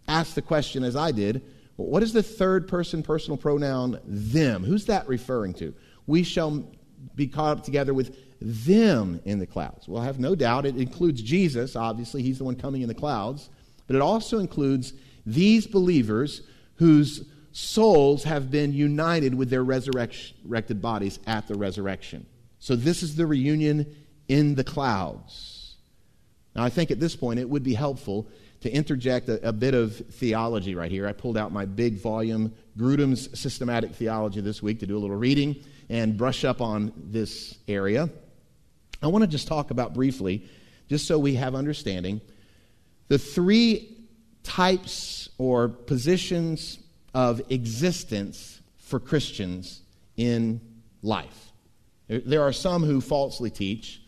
asked 0.07 0.35
the 0.35 0.41
question, 0.41 0.83
as 0.83 0.95
I 0.95 1.11
did, 1.11 1.43
what 1.75 2.03
is 2.03 2.13
the 2.13 2.23
third 2.23 2.67
person 2.67 3.03
personal 3.03 3.37
pronoun 3.37 3.99
them? 4.05 4.63
Who's 4.63 4.85
that 4.85 5.07
referring 5.07 5.53
to? 5.55 5.73
We 6.07 6.23
shall 6.23 6.65
be 7.15 7.27
caught 7.27 7.57
up 7.57 7.63
together 7.63 7.93
with 7.93 8.15
them 8.41 9.21
in 9.23 9.39
the 9.39 9.45
clouds. 9.45 9.87
Well, 9.87 10.01
I 10.01 10.05
have 10.05 10.19
no 10.19 10.35
doubt 10.35 10.65
it 10.65 10.75
includes 10.75 11.21
Jesus. 11.21 11.75
Obviously, 11.75 12.23
he's 12.23 12.39
the 12.39 12.43
one 12.43 12.55
coming 12.55 12.81
in 12.81 12.87
the 12.87 12.95
clouds. 12.95 13.49
But 13.87 13.95
it 13.95 14.01
also 14.01 14.39
includes 14.39 14.93
these 15.25 15.67
believers 15.67 16.41
whose 16.75 17.25
souls 17.51 18.23
have 18.23 18.49
been 18.49 18.73
united 18.73 19.35
with 19.35 19.49
their 19.49 19.63
resurrected 19.63 20.81
bodies 20.81 21.19
at 21.27 21.47
the 21.47 21.55
resurrection. 21.55 22.25
So, 22.59 22.75
this 22.75 23.03
is 23.03 23.15
the 23.15 23.27
reunion 23.27 23.95
in 24.27 24.55
the 24.55 24.63
clouds. 24.63 25.75
Now, 26.55 26.63
I 26.63 26.69
think 26.69 26.91
at 26.91 26.99
this 26.99 27.15
point 27.15 27.39
it 27.39 27.49
would 27.49 27.63
be 27.63 27.73
helpful 27.73 28.27
to 28.61 28.71
interject 28.71 29.27
a, 29.29 29.47
a, 29.47 29.51
bit 29.51 29.73
of 29.73 29.95
theology 29.95 30.75
right 30.75 30.91
here. 30.91 31.07
I 31.07 31.13
pulled 31.13 31.37
out 31.37 31.51
my 31.51 31.65
big 31.65 31.95
volume, 31.95 32.53
Grudem's 32.77 33.39
Systematic 33.39 33.95
Theology, 33.95 34.41
this 34.41 34.61
week 34.61 34.79
to 34.79 34.87
do 34.87 34.97
a 34.97 34.99
little 34.99 35.15
reading 35.15 35.63
and 35.89 36.15
brush 36.15 36.45
up 36.45 36.61
on 36.61 36.93
this 36.95 37.57
area. 37.67 38.09
I 39.01 39.07
want 39.07 39.23
to 39.23 39.27
just 39.27 39.47
talk 39.47 39.71
about 39.71 39.93
briefly, 39.93 40.47
just 40.87 41.07
so 41.07 41.17
we 41.17 41.35
have 41.35 41.55
understanding, 41.55 42.21
the 43.07 43.17
three 43.17 43.97
types 44.43 45.29
or 45.37 45.69
positions 45.69 46.79
of 47.13 47.41
existence 47.49 48.61
for 48.77 48.99
Christians 48.99 49.81
in 50.17 50.61
life. 51.01 51.51
There 52.07 52.41
are 52.41 52.53
some 52.53 52.83
who 52.83 53.01
falsely 53.01 53.49
teach 53.49 54.01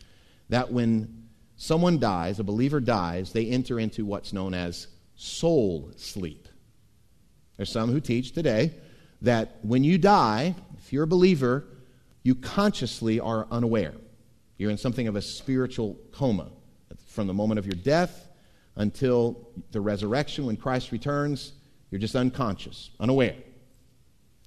that 0.49 0.71
when 0.71 1.27
someone 1.55 1.99
dies, 1.99 2.39
a 2.39 2.43
believer 2.43 2.79
dies, 2.79 3.31
they 3.31 3.47
enter 3.47 3.79
into 3.79 4.05
what's 4.05 4.33
known 4.33 4.53
as 4.53 4.87
soul 5.15 5.91
sleep. 5.95 6.47
There's 7.57 7.71
some 7.71 7.91
who 7.91 7.99
teach 7.99 8.33
today 8.33 8.73
that 9.21 9.57
when 9.61 9.83
you 9.83 9.97
die, 9.97 10.55
if 10.77 10.91
you're 10.91 11.03
a 11.03 11.07
believer, 11.07 11.63
you 12.23 12.35
consciously 12.35 13.19
are 13.19 13.47
unaware. 13.49 13.93
You're 14.57 14.71
in 14.71 14.77
something 14.77 15.07
of 15.07 15.15
a 15.15 15.21
spiritual 15.21 15.97
coma. 16.11 16.49
From 17.07 17.27
the 17.27 17.33
moment 17.33 17.59
of 17.59 17.65
your 17.65 17.75
death 17.75 18.27
until 18.75 19.49
the 19.71 19.81
resurrection, 19.81 20.45
when 20.45 20.57
Christ 20.57 20.91
returns, 20.91 21.53
you're 21.91 21.99
just 21.99 22.15
unconscious, 22.15 22.89
unaware. 22.99 23.35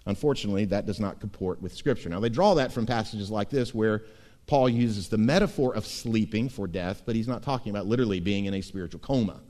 Unfortunately, 0.07 0.64
that 0.66 0.87
does 0.87 1.01
not 1.01 1.21
comport 1.21 1.61
with 1.61 1.75
Scripture. 1.75 2.09
Now, 2.09 2.21
they 2.21 2.29
draw 2.29 2.55
that 2.55 2.73
from 2.73 2.87
passages 2.87 3.31
like 3.31 3.51
this 3.51 3.75
where 3.75 4.03
Paul 4.47 4.69
uses 4.69 5.09
the 5.09 5.19
metaphor 5.19 5.75
of 5.75 5.87
sleeping 5.87 6.49
for 6.49 6.66
death, 6.66 7.03
but 7.05 7.16
he's 7.16 7.29
not 7.29 7.42
talking 7.42 7.71
about 7.71 7.87
literally 7.87 8.21
being 8.21 8.47
in 8.47 8.55
a 8.55 8.61
spiritual 8.61 9.01
coma. 9.01 9.40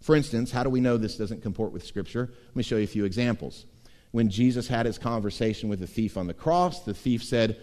For 0.00 0.16
instance, 0.16 0.50
how 0.50 0.62
do 0.62 0.70
we 0.70 0.80
know 0.80 0.96
this 0.96 1.16
doesn't 1.16 1.42
comport 1.42 1.72
with 1.72 1.84
Scripture? 1.84 2.30
Let 2.48 2.56
me 2.56 2.62
show 2.62 2.76
you 2.76 2.84
a 2.84 2.86
few 2.86 3.04
examples. 3.04 3.66
When 4.12 4.30
Jesus 4.30 4.68
had 4.68 4.86
his 4.86 4.98
conversation 4.98 5.68
with 5.68 5.80
the 5.80 5.86
thief 5.86 6.16
on 6.16 6.26
the 6.26 6.34
cross, 6.34 6.80
the 6.80 6.94
thief 6.94 7.22
said, 7.22 7.60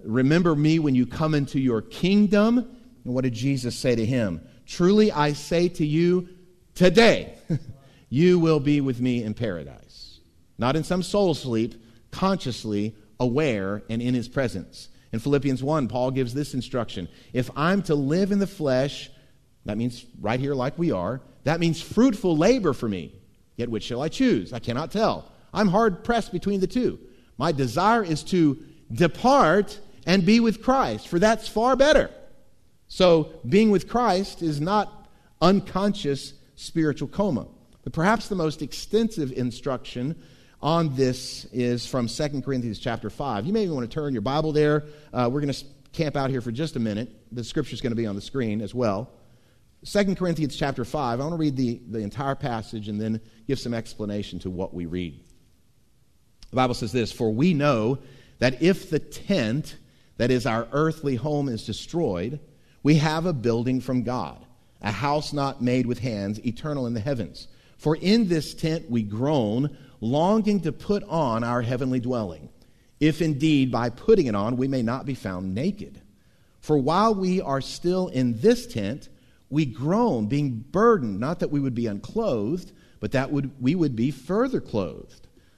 Remember 0.00 0.54
me 0.54 0.78
when 0.78 0.94
you 0.94 1.06
come 1.06 1.34
into 1.34 1.58
your 1.58 1.82
kingdom. 1.82 2.58
And 3.04 3.14
what 3.14 3.24
did 3.24 3.34
Jesus 3.34 3.76
say 3.76 3.94
to 3.94 4.04
him? 4.04 4.40
Truly 4.66 5.12
I 5.12 5.32
say 5.32 5.68
to 5.68 5.86
you, 5.86 6.28
today. 6.74 7.38
you 8.08 8.38
will 8.38 8.60
be 8.60 8.80
with 8.80 9.00
me 9.00 9.22
in 9.22 9.34
paradise. 9.34 10.20
Not 10.58 10.76
in 10.76 10.84
some 10.84 11.02
soul 11.02 11.34
sleep, 11.34 11.74
consciously 12.10 12.94
aware 13.18 13.82
and 13.88 14.00
in 14.00 14.14
his 14.14 14.28
presence. 14.28 14.88
In 15.12 15.20
Philippians 15.20 15.62
1, 15.62 15.88
Paul 15.88 16.10
gives 16.10 16.34
this 16.34 16.54
instruction 16.54 17.08
If 17.32 17.50
I'm 17.56 17.82
to 17.82 17.94
live 17.94 18.32
in 18.32 18.38
the 18.38 18.46
flesh, 18.46 19.10
that 19.64 19.78
means 19.78 20.04
right 20.20 20.40
here 20.40 20.54
like 20.54 20.78
we 20.78 20.92
are, 20.92 21.20
that 21.44 21.60
means 21.60 21.80
fruitful 21.80 22.36
labor 22.36 22.72
for 22.72 22.88
me. 22.88 23.14
Yet 23.56 23.68
which 23.68 23.84
shall 23.84 24.02
I 24.02 24.08
choose? 24.08 24.52
I 24.52 24.58
cannot 24.58 24.90
tell. 24.90 25.30
I'm 25.52 25.68
hard 25.68 26.02
pressed 26.02 26.32
between 26.32 26.60
the 26.60 26.66
two. 26.66 26.98
My 27.38 27.52
desire 27.52 28.02
is 28.02 28.22
to 28.24 28.62
depart 28.92 29.78
and 30.06 30.24
be 30.24 30.40
with 30.40 30.62
Christ, 30.62 31.08
for 31.08 31.18
that's 31.18 31.48
far 31.48 31.76
better. 31.76 32.10
So, 32.88 33.32
being 33.48 33.70
with 33.70 33.88
Christ 33.88 34.42
is 34.42 34.60
not 34.60 35.08
unconscious 35.40 36.34
spiritual 36.56 37.08
coma. 37.08 37.46
But 37.82 37.92
perhaps 37.92 38.28
the 38.28 38.34
most 38.34 38.62
extensive 38.62 39.32
instruction 39.32 40.22
on 40.62 40.94
this 40.94 41.44
is 41.52 41.86
from 41.86 42.08
2 42.08 42.42
Corinthians 42.42 42.78
chapter 42.78 43.10
5. 43.10 43.46
You 43.46 43.52
may 43.52 43.62
even 43.62 43.74
want 43.74 43.90
to 43.90 43.94
turn 43.94 44.14
your 44.14 44.22
Bible 44.22 44.52
there. 44.52 44.84
Uh, 45.12 45.28
we're 45.30 45.40
going 45.40 45.52
to 45.52 45.64
camp 45.92 46.16
out 46.16 46.30
here 46.30 46.40
for 46.40 46.50
just 46.50 46.76
a 46.76 46.80
minute. 46.80 47.10
The 47.32 47.44
scripture 47.44 47.74
is 47.74 47.80
going 47.80 47.92
to 47.92 47.96
be 47.96 48.06
on 48.06 48.14
the 48.14 48.22
screen 48.22 48.62
as 48.62 48.74
well. 48.74 49.10
2 49.84 50.14
Corinthians 50.14 50.56
chapter 50.56 50.84
5. 50.84 51.20
I 51.20 51.22
want 51.22 51.34
to 51.34 51.38
read 51.38 51.56
the, 51.56 51.80
the 51.90 51.98
entire 51.98 52.34
passage 52.34 52.88
and 52.88 52.98
then 52.98 53.20
give 53.46 53.58
some 53.58 53.74
explanation 53.74 54.38
to 54.40 54.50
what 54.50 54.72
we 54.72 54.86
read. 54.86 55.20
The 56.48 56.56
Bible 56.56 56.74
says 56.74 56.92
this 56.92 57.12
For 57.12 57.30
we 57.30 57.52
know 57.52 57.98
that 58.38 58.62
if 58.62 58.90
the 58.90 58.98
tent, 58.98 59.76
that 60.16 60.30
is 60.30 60.46
our 60.46 60.68
earthly 60.72 61.16
home, 61.16 61.48
is 61.48 61.64
destroyed, 61.64 62.40
we 62.82 62.96
have 62.96 63.26
a 63.26 63.32
building 63.32 63.80
from 63.80 64.02
God, 64.02 64.44
a 64.82 64.92
house 64.92 65.32
not 65.32 65.62
made 65.62 65.86
with 65.86 65.98
hands, 65.98 66.44
eternal 66.46 66.86
in 66.86 66.94
the 66.94 67.00
heavens. 67.00 67.48
For 67.78 67.96
in 67.96 68.28
this 68.28 68.54
tent 68.54 68.90
we 68.90 69.02
groan, 69.02 69.76
longing 70.00 70.60
to 70.60 70.72
put 70.72 71.02
on 71.04 71.44
our 71.44 71.62
heavenly 71.62 72.00
dwelling, 72.00 72.48
if 73.00 73.22
indeed 73.22 73.70
by 73.72 73.90
putting 73.90 74.26
it 74.26 74.34
on 74.34 74.56
we 74.56 74.68
may 74.68 74.82
not 74.82 75.06
be 75.06 75.14
found 75.14 75.54
naked. 75.54 76.00
For 76.60 76.78
while 76.78 77.14
we 77.14 77.40
are 77.40 77.60
still 77.60 78.08
in 78.08 78.40
this 78.40 78.66
tent, 78.66 79.08
we 79.50 79.66
groan, 79.66 80.26
being 80.26 80.64
burdened, 80.70 81.20
not 81.20 81.40
that 81.40 81.50
we 81.50 81.60
would 81.60 81.74
be 81.74 81.86
unclothed, 81.86 82.72
but 83.00 83.12
that 83.12 83.30
would, 83.30 83.50
we 83.60 83.74
would 83.74 83.94
be 83.94 84.10
further 84.10 84.60
clothed, 84.60 85.28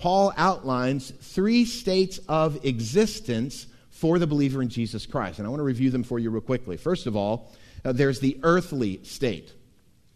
Paul 0.00 0.32
outlines 0.38 1.10
three 1.10 1.66
states 1.66 2.18
of 2.26 2.64
existence 2.64 3.66
for 3.90 4.18
the 4.18 4.26
believer 4.26 4.62
in 4.62 4.70
Jesus 4.70 5.04
Christ. 5.04 5.38
And 5.38 5.46
I 5.46 5.50
want 5.50 5.60
to 5.60 5.64
review 5.64 5.90
them 5.90 6.04
for 6.04 6.18
you 6.18 6.30
real 6.30 6.40
quickly. 6.40 6.78
First 6.78 7.06
of 7.06 7.16
all, 7.16 7.52
uh, 7.84 7.92
there's 7.92 8.18
the 8.18 8.40
earthly 8.42 9.04
state. 9.04 9.52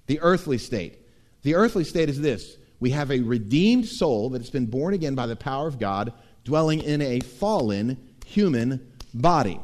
The 0.06 0.20
earthly 0.20 0.56
state. 0.56 0.98
The 1.42 1.54
earthly 1.54 1.84
state 1.84 2.08
is 2.08 2.18
this 2.18 2.56
we 2.80 2.90
have 2.90 3.10
a 3.10 3.20
redeemed 3.20 3.86
soul 3.86 4.30
that 4.30 4.40
has 4.40 4.48
been 4.48 4.66
born 4.66 4.94
again 4.94 5.14
by 5.14 5.26
the 5.26 5.36
power 5.36 5.68
of 5.68 5.78
God, 5.78 6.14
dwelling 6.44 6.82
in 6.82 7.02
a 7.02 7.20
fallen 7.20 7.98
human 8.24 8.90
body. 9.12 9.60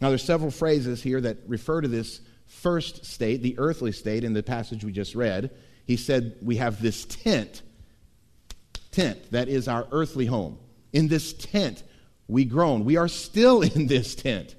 Now, 0.00 0.08
there's 0.08 0.24
several 0.24 0.50
phrases 0.50 1.02
here 1.02 1.20
that 1.20 1.36
refer 1.46 1.82
to 1.82 1.88
this 1.88 2.22
first 2.46 3.04
state, 3.04 3.42
the 3.42 3.58
earthly 3.58 3.92
state, 3.92 4.24
in 4.24 4.32
the 4.32 4.42
passage 4.42 4.82
we 4.82 4.92
just 4.92 5.14
read. 5.14 5.50
He 5.84 5.98
said, 5.98 6.36
We 6.40 6.56
have 6.56 6.80
this 6.80 7.04
tent, 7.04 7.60
tent, 8.90 9.30
that 9.30 9.48
is 9.48 9.68
our 9.68 9.86
earthly 9.92 10.26
home. 10.26 10.58
In 10.92 11.08
this 11.08 11.32
tent, 11.32 11.82
we 12.28 12.44
groan. 12.44 12.84
We 12.84 12.96
are 12.96 13.08
still 13.08 13.62
in 13.74 13.86
this 13.86 14.14
tent. 14.14 14.54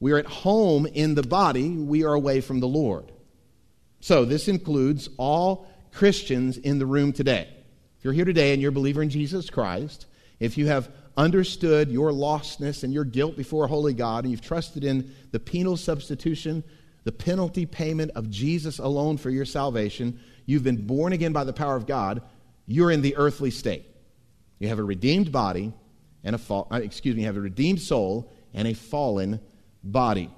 We 0.00 0.12
are 0.12 0.18
at 0.18 0.26
home 0.26 0.86
in 0.86 1.14
the 1.14 1.22
body, 1.22 1.70
we 1.70 2.04
are 2.04 2.12
away 2.12 2.40
from 2.40 2.60
the 2.60 2.66
Lord. 2.66 3.12
So, 4.00 4.24
this 4.24 4.48
includes 4.48 5.08
all 5.16 5.68
Christians 5.92 6.58
in 6.58 6.80
the 6.80 6.86
room 6.86 7.12
today. 7.12 7.48
If 7.98 8.04
you're 8.04 8.12
here 8.12 8.24
today 8.24 8.52
and 8.52 8.60
you're 8.60 8.70
a 8.70 8.72
believer 8.72 9.00
in 9.00 9.10
Jesus 9.10 9.48
Christ, 9.48 10.06
if 10.40 10.58
you 10.58 10.66
have 10.66 10.90
understood 11.16 11.88
your 11.88 12.10
lostness 12.10 12.82
and 12.82 12.92
your 12.92 13.04
guilt 13.04 13.36
before 13.36 13.68
holy 13.68 13.94
God, 13.94 14.24
and 14.24 14.32
you've 14.32 14.40
trusted 14.40 14.82
in 14.82 15.14
the 15.30 15.38
penal 15.38 15.76
substitution, 15.76 16.64
the 17.04 17.12
penalty 17.12 17.64
payment 17.64 18.10
of 18.16 18.28
Jesus 18.28 18.80
alone 18.80 19.18
for 19.18 19.30
your 19.30 19.44
salvation, 19.44 20.18
you've 20.46 20.64
been 20.64 20.84
born 20.84 21.12
again 21.12 21.32
by 21.32 21.44
the 21.44 21.52
power 21.52 21.76
of 21.76 21.86
God, 21.86 22.22
you're 22.66 22.90
in 22.90 23.02
the 23.02 23.16
earthly 23.16 23.50
state. 23.50 23.86
You 24.58 24.68
have 24.68 24.78
a 24.78 24.84
redeemed 24.84 25.32
body 25.32 25.72
and 26.24 26.34
a 26.34 26.38
fall, 26.38 26.68
uh, 26.70 26.76
excuse 26.76 27.14
me, 27.14 27.22
you 27.22 27.26
have 27.26 27.36
a 27.36 27.40
redeemed 27.40 27.80
soul 27.80 28.30
and 28.54 28.68
a 28.68 28.74
fallen 28.74 29.40
body. 29.82 30.30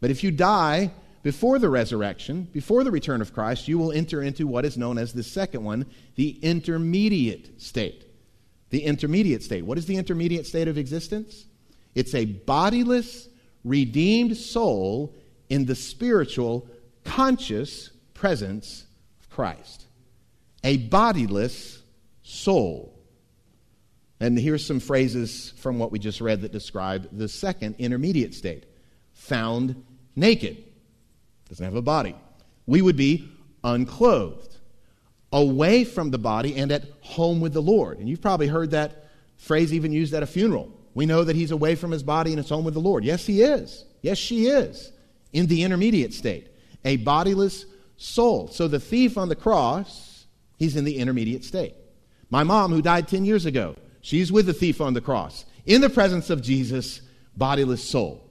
But 0.00 0.10
if 0.10 0.22
you 0.22 0.30
die 0.30 0.90
before 1.22 1.58
the 1.58 1.70
resurrection, 1.70 2.48
before 2.52 2.84
the 2.84 2.90
return 2.90 3.20
of 3.20 3.32
Christ, 3.32 3.68
you 3.68 3.78
will 3.78 3.92
enter 3.92 4.22
into 4.22 4.46
what 4.46 4.64
is 4.64 4.76
known 4.76 4.98
as 4.98 5.12
the 5.12 5.22
second 5.22 5.64
one, 5.64 5.86
the 6.16 6.38
intermediate 6.42 7.62
state. 7.62 8.04
The 8.70 8.82
intermediate 8.84 9.42
state. 9.42 9.64
What 9.64 9.78
is 9.78 9.86
the 9.86 9.96
intermediate 9.96 10.46
state 10.46 10.68
of 10.68 10.78
existence? 10.78 11.46
It's 11.94 12.14
a 12.14 12.24
bodiless, 12.24 13.28
redeemed 13.64 14.36
soul 14.36 15.14
in 15.48 15.66
the 15.66 15.74
spiritual, 15.74 16.66
conscious 17.04 17.90
presence 18.14 18.86
of 19.20 19.30
Christ. 19.30 19.86
A 20.64 20.76
bodiless 20.76 21.82
soul. 22.22 22.98
And 24.20 24.38
here's 24.38 24.64
some 24.64 24.78
phrases 24.78 25.52
from 25.58 25.78
what 25.78 25.90
we 25.90 25.98
just 25.98 26.20
read 26.20 26.42
that 26.42 26.52
describe 26.52 27.08
the 27.10 27.28
second 27.28 27.76
intermediate 27.78 28.34
state 28.34 28.66
found 29.14 29.84
naked 30.14 30.64
doesn't 31.48 31.64
have 31.64 31.74
a 31.74 31.82
body. 31.82 32.14
We 32.66 32.80
would 32.80 32.96
be 32.96 33.28
unclothed, 33.62 34.56
away 35.32 35.84
from 35.84 36.10
the 36.10 36.18
body 36.18 36.56
and 36.56 36.72
at 36.72 36.84
home 37.00 37.40
with 37.40 37.52
the 37.52 37.60
Lord. 37.60 37.98
And 37.98 38.08
you've 38.08 38.22
probably 38.22 38.46
heard 38.46 38.70
that 38.70 39.10
phrase 39.36 39.72
even 39.72 39.92
used 39.92 40.14
at 40.14 40.22
a 40.22 40.26
funeral. 40.26 40.70
We 40.94 41.04
know 41.04 41.24
that 41.24 41.36
he's 41.36 41.50
away 41.50 41.74
from 41.74 41.90
his 41.90 42.02
body 42.02 42.30
and 42.30 42.40
it's 42.40 42.48
home 42.48 42.64
with 42.64 42.74
the 42.74 42.80
Lord. 42.80 43.04
Yes, 43.04 43.26
he 43.26 43.42
is. 43.42 43.84
Yes, 44.00 44.18
she 44.18 44.46
is 44.46 44.92
in 45.32 45.46
the 45.46 45.62
intermediate 45.62 46.14
state, 46.14 46.48
a 46.84 46.96
bodiless 46.96 47.66
soul. 47.96 48.48
So 48.48 48.68
the 48.68 48.80
thief 48.80 49.18
on 49.18 49.28
the 49.28 49.36
cross, 49.36 50.11
he's 50.62 50.76
in 50.76 50.84
the 50.84 50.98
intermediate 50.98 51.44
state. 51.44 51.74
My 52.30 52.44
mom, 52.44 52.72
who 52.72 52.80
died 52.80 53.08
10 53.08 53.24
years 53.24 53.46
ago, 53.46 53.74
she's 54.00 54.30
with 54.30 54.46
the 54.46 54.52
thief 54.52 54.80
on 54.80 54.94
the 54.94 55.00
cross, 55.00 55.44
in 55.66 55.80
the 55.80 55.90
presence 55.90 56.30
of 56.30 56.40
Jesus, 56.40 57.00
bodiless 57.36 57.82
soul. 57.82 58.30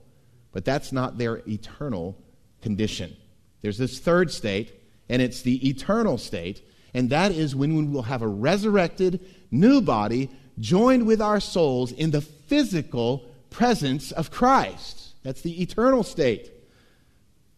But 0.52 0.66
that's 0.66 0.92
not 0.92 1.18
their 1.18 1.42
eternal 1.48 2.18
condition. 2.62 3.16
There's 3.62 3.78
this 3.78 4.00
third 4.00 4.32
state, 4.32 4.74
and 5.10 5.22
it's 5.22 5.42
the 5.42 5.68
eternal 5.68 6.18
state, 6.18 6.66
and 6.94 7.10
that 7.10 7.32
is 7.32 7.56
when 7.56 7.76
we 7.76 7.84
will 7.84 8.04
have 8.04 8.22
a 8.22 8.28
resurrected 8.28 9.20
new 9.52 9.82
body 9.82 10.30
joined 10.58 11.06
with 11.06 11.22
our 11.22 11.40
souls 11.40 11.92
in 11.92 12.12
the 12.12 12.22
physical 12.22 13.26
presence 13.50 14.12
of 14.12 14.32
Christ. 14.32 15.16
That's 15.24 15.42
the 15.42 15.62
eternal 15.62 16.04
state. 16.04 16.52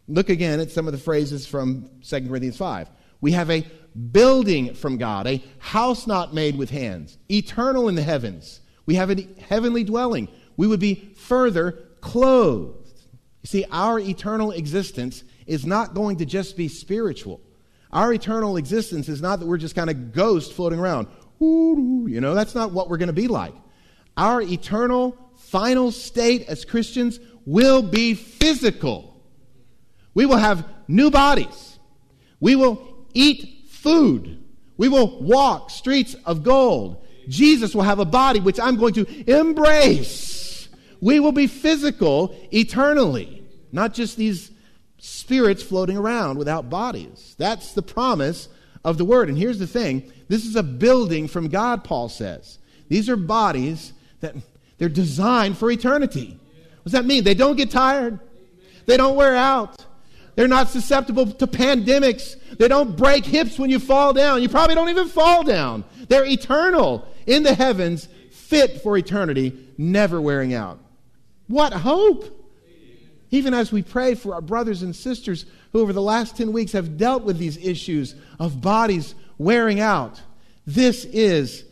Look 0.08 0.28
again 0.28 0.60
at 0.60 0.70
some 0.70 0.86
of 0.86 0.92
the 0.92 0.98
phrases 0.98 1.46
from 1.46 1.88
2 2.06 2.28
Corinthians 2.28 2.56
5. 2.56 2.90
We 3.24 3.32
have 3.32 3.50
a 3.50 3.66
building 4.12 4.74
from 4.74 4.98
God, 4.98 5.26
a 5.26 5.42
house 5.58 6.06
not 6.06 6.34
made 6.34 6.58
with 6.58 6.68
hands, 6.68 7.16
eternal 7.30 7.88
in 7.88 7.94
the 7.94 8.02
heavens. 8.02 8.60
We 8.84 8.96
have 8.96 9.10
a 9.10 9.26
heavenly 9.48 9.82
dwelling. 9.82 10.28
We 10.58 10.66
would 10.66 10.78
be 10.78 11.14
further 11.16 11.72
clothed. 12.02 12.92
You 13.40 13.46
see, 13.46 13.64
our 13.70 13.98
eternal 13.98 14.50
existence 14.50 15.24
is 15.46 15.64
not 15.64 15.94
going 15.94 16.18
to 16.18 16.26
just 16.26 16.54
be 16.54 16.68
spiritual. 16.68 17.40
Our 17.90 18.12
eternal 18.12 18.58
existence 18.58 19.08
is 19.08 19.22
not 19.22 19.40
that 19.40 19.46
we're 19.46 19.56
just 19.56 19.74
kind 19.74 19.88
of 19.88 20.12
ghosts 20.12 20.52
floating 20.52 20.78
around. 20.78 21.06
You 21.40 22.20
know, 22.20 22.34
that's 22.34 22.54
not 22.54 22.72
what 22.72 22.90
we're 22.90 22.98
going 22.98 23.06
to 23.06 23.14
be 23.14 23.28
like. 23.28 23.54
Our 24.18 24.42
eternal 24.42 25.16
final 25.36 25.92
state 25.92 26.46
as 26.46 26.66
Christians 26.66 27.20
will 27.46 27.80
be 27.80 28.12
physical. 28.12 29.18
We 30.12 30.26
will 30.26 30.36
have 30.36 30.68
new 30.88 31.10
bodies. 31.10 31.78
We 32.38 32.56
will 32.56 32.90
eat 33.14 33.68
food. 33.68 34.42
We 34.76 34.88
will 34.88 35.22
walk 35.22 35.70
streets 35.70 36.14
of 36.26 36.42
gold. 36.42 37.06
Jesus 37.28 37.74
will 37.74 37.82
have 37.82 38.00
a 38.00 38.04
body 38.04 38.40
which 38.40 38.60
I'm 38.60 38.76
going 38.76 38.94
to 38.94 39.30
embrace. 39.40 40.68
We 41.00 41.20
will 41.20 41.32
be 41.32 41.46
physical 41.46 42.34
eternally, 42.52 43.44
not 43.72 43.94
just 43.94 44.16
these 44.16 44.50
spirits 44.98 45.62
floating 45.62 45.96
around 45.96 46.38
without 46.38 46.70
bodies. 46.70 47.34
That's 47.38 47.72
the 47.72 47.82
promise 47.82 48.48
of 48.84 48.98
the 48.98 49.04
word. 49.04 49.28
And 49.28 49.38
here's 49.38 49.58
the 49.58 49.66
thing 49.66 50.12
this 50.28 50.44
is 50.44 50.56
a 50.56 50.62
building 50.62 51.28
from 51.28 51.48
God, 51.48 51.84
Paul 51.84 52.08
says. 52.08 52.58
These 52.88 53.08
are 53.08 53.16
bodies 53.16 53.92
that 54.20 54.34
they're 54.78 54.88
designed 54.88 55.56
for 55.56 55.70
eternity. 55.70 56.38
What 56.76 56.84
does 56.84 56.92
that 56.92 57.04
mean? 57.04 57.24
They 57.24 57.34
don't 57.34 57.56
get 57.56 57.70
tired, 57.70 58.18
they 58.86 58.96
don't 58.96 59.16
wear 59.16 59.36
out. 59.36 59.84
They're 60.36 60.48
not 60.48 60.68
susceptible 60.68 61.26
to 61.26 61.46
pandemics. 61.46 62.36
They 62.56 62.68
don't 62.68 62.96
break 62.96 63.24
hips 63.24 63.58
when 63.58 63.70
you 63.70 63.78
fall 63.78 64.12
down. 64.12 64.42
You 64.42 64.48
probably 64.48 64.74
don't 64.74 64.88
even 64.88 65.08
fall 65.08 65.44
down. 65.44 65.84
They're 66.08 66.26
eternal 66.26 67.06
in 67.26 67.42
the 67.42 67.54
heavens, 67.54 68.08
fit 68.30 68.82
for 68.82 68.96
eternity, 68.96 69.56
never 69.78 70.20
wearing 70.20 70.54
out. 70.54 70.78
What 71.46 71.72
hope! 71.72 72.40
Even 73.30 73.54
as 73.54 73.72
we 73.72 73.82
pray 73.82 74.14
for 74.14 74.34
our 74.34 74.40
brothers 74.40 74.82
and 74.82 74.94
sisters 74.94 75.46
who, 75.72 75.80
over 75.80 75.92
the 75.92 76.02
last 76.02 76.36
10 76.36 76.52
weeks, 76.52 76.72
have 76.72 76.96
dealt 76.96 77.24
with 77.24 77.38
these 77.38 77.56
issues 77.56 78.14
of 78.38 78.60
bodies 78.60 79.14
wearing 79.38 79.80
out, 79.80 80.20
this 80.66 81.04
is 81.04 81.64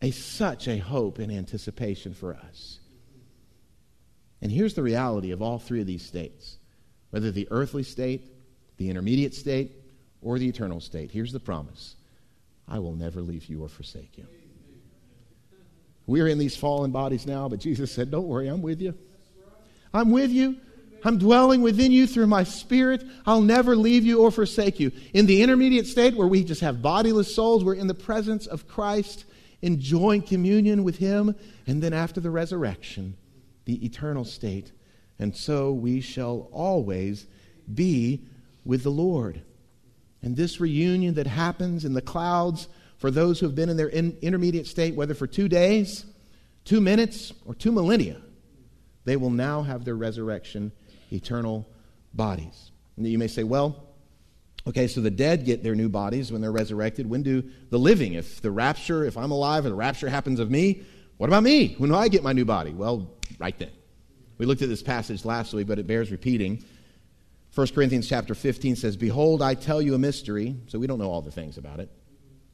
a, 0.00 0.10
such 0.10 0.68
a 0.68 0.78
hope 0.78 1.18
and 1.18 1.30
anticipation 1.30 2.14
for 2.14 2.34
us. 2.34 2.78
And 4.40 4.50
here's 4.50 4.74
the 4.74 4.82
reality 4.82 5.32
of 5.32 5.42
all 5.42 5.58
three 5.58 5.80
of 5.80 5.86
these 5.86 6.04
states 6.04 6.58
whether 7.10 7.30
the 7.30 7.48
earthly 7.50 7.82
state, 7.82 8.30
the 8.76 8.90
intermediate 8.90 9.34
state, 9.34 9.72
or 10.22 10.38
the 10.38 10.48
eternal 10.48 10.80
state. 10.80 11.10
Here's 11.10 11.32
the 11.32 11.40
promise 11.40 11.96
I 12.68 12.78
will 12.78 12.94
never 12.94 13.20
leave 13.20 13.46
you 13.46 13.62
or 13.62 13.68
forsake 13.68 14.18
you. 14.18 14.26
We're 16.06 16.28
in 16.28 16.38
these 16.38 16.56
fallen 16.56 16.92
bodies 16.92 17.26
now, 17.26 17.48
but 17.48 17.60
Jesus 17.60 17.92
said, 17.92 18.10
Don't 18.10 18.26
worry, 18.26 18.48
I'm 18.48 18.62
with 18.62 18.80
you. 18.80 18.94
I'm 19.92 20.10
with 20.10 20.30
you. 20.30 20.56
I'm 21.04 21.18
dwelling 21.18 21.62
within 21.62 21.92
you 21.92 22.06
through 22.06 22.26
my 22.26 22.42
spirit. 22.42 23.04
I'll 23.26 23.40
never 23.40 23.76
leave 23.76 24.04
you 24.04 24.22
or 24.22 24.30
forsake 24.30 24.80
you. 24.80 24.90
In 25.14 25.26
the 25.26 25.42
intermediate 25.42 25.86
state 25.86 26.16
where 26.16 26.26
we 26.26 26.42
just 26.42 26.62
have 26.62 26.82
bodiless 26.82 27.34
souls, 27.34 27.62
we're 27.62 27.74
in 27.74 27.86
the 27.86 27.94
presence 27.94 28.46
of 28.46 28.66
Christ, 28.66 29.24
enjoying 29.62 30.22
communion 30.22 30.84
with 30.84 30.98
Him. 30.98 31.36
And 31.66 31.82
then 31.82 31.92
after 31.92 32.20
the 32.20 32.30
resurrection, 32.30 33.16
the 33.66 33.84
eternal 33.84 34.24
state. 34.24 34.72
And 35.18 35.34
so 35.34 35.72
we 35.72 36.00
shall 36.00 36.48
always 36.52 37.26
be 37.72 38.22
with 38.64 38.82
the 38.82 38.90
Lord. 38.90 39.42
And 40.22 40.36
this 40.36 40.60
reunion 40.60 41.14
that 41.14 41.26
happens 41.26 41.84
in 41.84 41.94
the 41.94 42.02
clouds 42.02 42.68
for 42.98 43.10
those 43.10 43.38
who 43.38 43.46
have 43.46 43.54
been 43.54 43.68
in 43.68 43.76
their 43.76 43.88
in 43.88 44.16
intermediate 44.22 44.66
state, 44.66 44.94
whether 44.94 45.14
for 45.14 45.26
two 45.26 45.48
days, 45.48 46.04
two 46.64 46.80
minutes, 46.80 47.32
or 47.44 47.54
two 47.54 47.72
millennia, 47.72 48.20
they 49.04 49.16
will 49.16 49.30
now 49.30 49.62
have 49.62 49.84
their 49.84 49.94
resurrection, 49.94 50.72
eternal 51.12 51.66
bodies. 52.12 52.72
And 52.96 53.06
you 53.06 53.18
may 53.18 53.28
say, 53.28 53.44
well, 53.44 53.84
okay, 54.66 54.88
so 54.88 55.00
the 55.00 55.10
dead 55.10 55.44
get 55.44 55.62
their 55.62 55.74
new 55.74 55.88
bodies 55.88 56.32
when 56.32 56.40
they're 56.40 56.52
resurrected. 56.52 57.08
When 57.08 57.22
do 57.22 57.42
the 57.70 57.78
living, 57.78 58.14
if 58.14 58.40
the 58.40 58.50
rapture, 58.50 59.04
if 59.04 59.16
I'm 59.16 59.30
alive 59.30 59.64
and 59.64 59.72
the 59.72 59.76
rapture 59.76 60.08
happens 60.08 60.40
of 60.40 60.50
me, 60.50 60.82
what 61.18 61.28
about 61.28 61.42
me? 61.42 61.74
When 61.78 61.90
do 61.90 61.96
I 61.96 62.08
get 62.08 62.22
my 62.22 62.32
new 62.32 62.44
body? 62.44 62.72
Well, 62.72 63.10
right 63.38 63.56
then. 63.58 63.70
We 64.38 64.46
looked 64.46 64.62
at 64.62 64.68
this 64.68 64.82
passage 64.82 65.24
last 65.24 65.52
week, 65.54 65.66
but 65.66 65.78
it 65.78 65.86
bears 65.86 66.10
repeating. 66.10 66.64
1 67.54 67.68
Corinthians 67.68 68.08
chapter 68.08 68.34
15 68.34 68.76
says, 68.76 68.96
Behold, 68.96 69.40
I 69.40 69.54
tell 69.54 69.80
you 69.80 69.94
a 69.94 69.98
mystery. 69.98 70.56
So 70.66 70.78
we 70.78 70.86
don't 70.86 70.98
know 70.98 71.10
all 71.10 71.22
the 71.22 71.30
things 71.30 71.56
about 71.56 71.80
it 71.80 71.90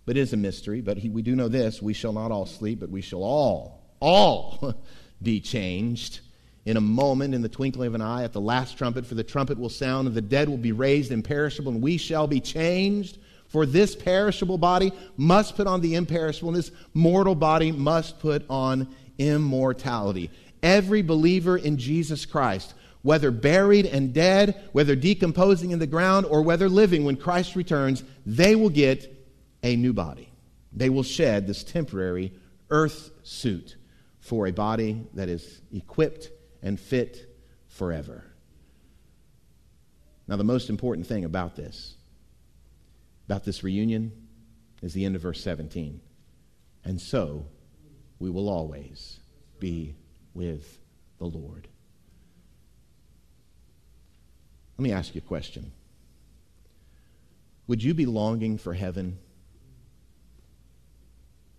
but 0.05 0.17
it 0.17 0.21
is 0.21 0.33
a 0.33 0.37
mystery. 0.37 0.81
But 0.81 0.99
he, 0.99 1.09
we 1.09 1.23
do 1.23 1.37
know 1.37 1.49
this 1.49 1.83
we 1.83 1.93
shall 1.93 2.13
not 2.13 2.31
all 2.31 2.47
sleep, 2.47 2.81
but 2.81 2.91
we 2.91 3.01
shall 3.01 3.23
all, 3.23 3.83
all 4.01 4.75
be 5.23 5.41
changed 5.41 6.21
in 6.65 6.77
a 6.77 6.81
moment, 6.81 7.35
in 7.35 7.43
the 7.43 7.49
twinkling 7.49 7.89
of 7.89 7.95
an 7.95 8.01
eye, 8.01 8.23
at 8.23 8.33
the 8.33 8.41
last 8.41 8.79
trumpet. 8.79 9.07
For 9.07 9.15
the 9.15 9.25
trumpet 9.25 9.59
will 9.59 9.69
sound, 9.69 10.07
and 10.07 10.17
the 10.17 10.23
dead 10.23 10.49
will 10.49 10.59
be 10.59 10.73
raised 10.73 11.11
imperishable, 11.11 11.73
and 11.73 11.83
we 11.83 11.97
shall 11.97 12.27
be 12.27 12.41
changed. 12.41 13.19
For 13.49 13.67
this 13.67 13.95
perishable 13.95 14.59
body 14.59 14.93
must 15.17 15.57
put 15.57 15.67
on 15.67 15.81
the 15.81 15.95
imperishable, 15.95 16.51
and 16.51 16.57
this 16.57 16.71
mortal 16.95 17.35
body 17.35 17.71
must 17.71 18.19
put 18.19 18.45
on 18.49 18.95
immortality. 19.19 20.31
Every 20.63 21.03
believer 21.03 21.57
in 21.57 21.77
Jesus 21.77 22.25
Christ, 22.25 22.75
whether 23.03 23.31
buried 23.31 23.87
and 23.87 24.13
dead, 24.15 24.63
whether 24.73 24.95
decomposing 24.95 25.71
in 25.71 25.79
the 25.79 25.87
ground, 25.87 26.27
or 26.27 26.43
whether 26.43 26.69
living 26.69 27.05
when 27.05 27.17
Christ 27.17 27.57
returns, 27.57 28.05
they 28.25 28.55
will 28.55 28.71
get 28.71 29.13
a 29.63 29.77
new 29.77 29.93
body. 29.93 30.29
They 30.73 30.89
will 30.89 31.03
shed 31.03 31.47
this 31.47 31.65
temporary 31.65 32.33
earth 32.71 33.11
suit 33.23 33.77
for 34.21 34.47
a 34.47 34.53
body 34.53 35.05
that 35.15 35.29
is 35.29 35.61
equipped 35.73 36.31
and 36.63 36.79
fit 36.79 37.29
forever. 37.69 38.25
Now, 40.29 40.37
the 40.37 40.45
most 40.45 40.71
important 40.71 41.07
thing 41.07 41.25
about 41.25 41.57
this, 41.57 41.97
about 43.27 43.45
this 43.45 43.65
reunion, 43.65 44.13
is 44.81 44.95
the 44.95 45.05
end 45.05 45.17
of 45.17 45.23
verse 45.23 45.43
17. 45.43 46.01
And 46.85 47.01
so 47.01 47.47
we 48.19 48.31
will 48.31 48.49
always 48.49 49.19
be 49.59 49.95
with 50.35 50.79
the 51.19 51.27
Lord. 51.27 51.69
Let 54.79 54.83
me 54.83 54.93
ask 54.93 55.15
you 55.15 55.21
a 55.25 55.29
question. 55.29 55.73
would 57.67 57.83
you 57.83 57.95
be 57.95 58.07
longing 58.07 58.59
for 58.59 58.75
heaven? 58.75 59.19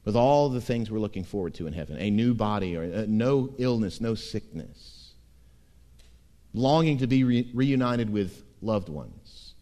With 0.06 0.16
all 0.16 0.50
the 0.50 0.62
things 0.62 0.92
we're 0.92 1.00
looking 1.00 1.24
forward 1.24 1.54
to 1.56 1.68
in 1.68 1.74
heaven 1.74 1.98
a 1.98 2.10
new 2.10 2.34
body, 2.34 2.76
or 2.76 2.84
uh, 2.84 3.06
no 3.08 3.54
illness, 3.58 4.02
no 4.02 4.16
sickness, 4.16 5.14
longing 6.54 6.98
to 6.98 7.08
be 7.08 7.24
re- 7.24 7.50
reunited 7.54 8.10
with 8.10 8.44
loved 8.62 8.90
ones. 8.90 9.54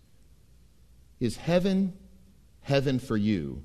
Is 1.19 1.37
heaven 1.37 1.93
heaven 2.61 2.99
for 2.99 3.17
you 3.17 3.63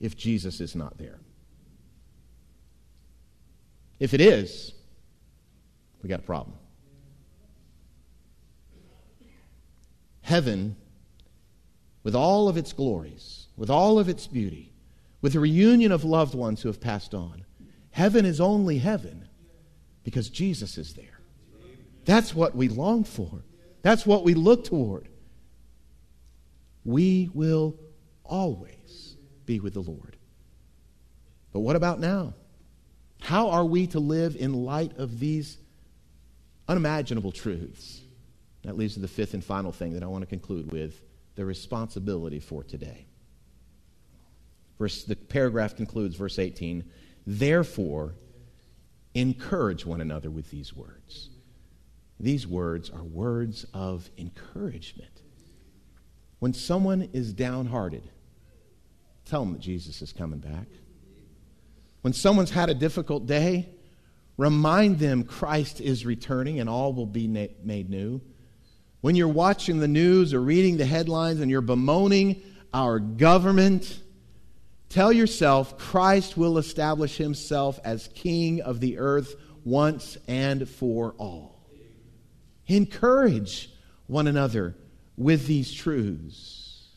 if 0.00 0.16
Jesus 0.16 0.60
is 0.60 0.74
not 0.74 0.98
there? 0.98 1.18
If 4.00 4.14
it 4.14 4.20
is, 4.20 4.72
we 6.02 6.08
got 6.08 6.20
a 6.20 6.24
problem. 6.24 6.56
Heaven, 10.22 10.76
with 12.02 12.14
all 12.14 12.48
of 12.48 12.56
its 12.56 12.72
glories, 12.72 13.48
with 13.56 13.68
all 13.68 13.98
of 13.98 14.08
its 14.08 14.26
beauty, 14.26 14.72
with 15.20 15.34
the 15.34 15.40
reunion 15.40 15.92
of 15.92 16.02
loved 16.02 16.34
ones 16.34 16.62
who 16.62 16.68
have 16.68 16.80
passed 16.80 17.14
on, 17.14 17.44
heaven 17.90 18.24
is 18.24 18.40
only 18.40 18.78
heaven 18.78 19.28
because 20.02 20.30
Jesus 20.30 20.78
is 20.78 20.94
there. 20.94 21.20
That's 22.06 22.34
what 22.34 22.56
we 22.56 22.68
long 22.68 23.04
for. 23.04 23.44
That's 23.82 24.06
what 24.06 24.24
we 24.24 24.32
look 24.32 24.64
toward. 24.64 25.08
We 26.84 27.28
will 27.34 27.76
always 28.24 29.16
be 29.44 29.60
with 29.60 29.74
the 29.74 29.80
Lord. 29.80 30.16
But 31.52 31.60
what 31.60 31.76
about 31.76 32.00
now? 32.00 32.34
How 33.20 33.50
are 33.50 33.64
we 33.64 33.86
to 33.88 34.00
live 34.00 34.36
in 34.36 34.64
light 34.64 34.96
of 34.98 35.20
these 35.20 35.58
unimaginable 36.68 37.32
truths? 37.32 38.00
That 38.62 38.76
leads 38.76 38.94
to 38.94 39.00
the 39.00 39.08
fifth 39.08 39.34
and 39.34 39.44
final 39.44 39.72
thing 39.72 39.94
that 39.94 40.02
I 40.02 40.06
want 40.06 40.22
to 40.22 40.26
conclude 40.26 40.70
with 40.70 41.00
the 41.34 41.44
responsibility 41.44 42.40
for 42.40 42.62
today. 42.62 43.06
Verse, 44.78 45.04
the 45.04 45.16
paragraph 45.16 45.76
concludes, 45.76 46.16
verse 46.16 46.38
18 46.38 46.84
Therefore, 47.26 48.14
encourage 49.14 49.84
one 49.84 50.00
another 50.00 50.30
with 50.30 50.50
these 50.50 50.74
words. 50.74 51.30
These 52.18 52.46
words 52.46 52.90
are 52.90 53.02
words 53.02 53.66
of 53.72 54.10
encouragement. 54.18 55.22
When 56.38 56.52
someone 56.52 57.08
is 57.12 57.32
downhearted, 57.32 58.02
tell 59.24 59.44
them 59.44 59.52
that 59.52 59.60
Jesus 59.60 60.02
is 60.02 60.12
coming 60.12 60.38
back. 60.38 60.66
When 62.02 62.12
someone's 62.12 62.50
had 62.50 62.70
a 62.70 62.74
difficult 62.74 63.26
day, 63.26 63.68
remind 64.36 64.98
them 64.98 65.24
Christ 65.24 65.80
is 65.80 66.06
returning 66.06 66.60
and 66.60 66.68
all 66.68 66.92
will 66.92 67.06
be 67.06 67.28
made 67.28 67.90
new. 67.90 68.20
When 69.00 69.16
you're 69.16 69.28
watching 69.28 69.80
the 69.80 69.88
news 69.88 70.34
or 70.34 70.40
reading 70.40 70.76
the 70.76 70.86
headlines 70.86 71.40
and 71.40 71.50
you're 71.50 71.60
bemoaning 71.60 72.42
our 72.72 72.98
government, 72.98 74.00
tell 74.88 75.12
yourself 75.12 75.78
Christ 75.78 76.36
will 76.36 76.58
establish 76.58 77.16
himself 77.16 77.78
as 77.84 78.08
king 78.14 78.60
of 78.60 78.80
the 78.80 78.98
earth 78.98 79.36
once 79.64 80.16
and 80.28 80.68
for 80.68 81.14
all. 81.18 81.66
Encourage 82.66 83.70
one 84.06 84.26
another 84.26 84.76
with 85.16 85.46
these 85.46 85.72
truths. 85.72 86.88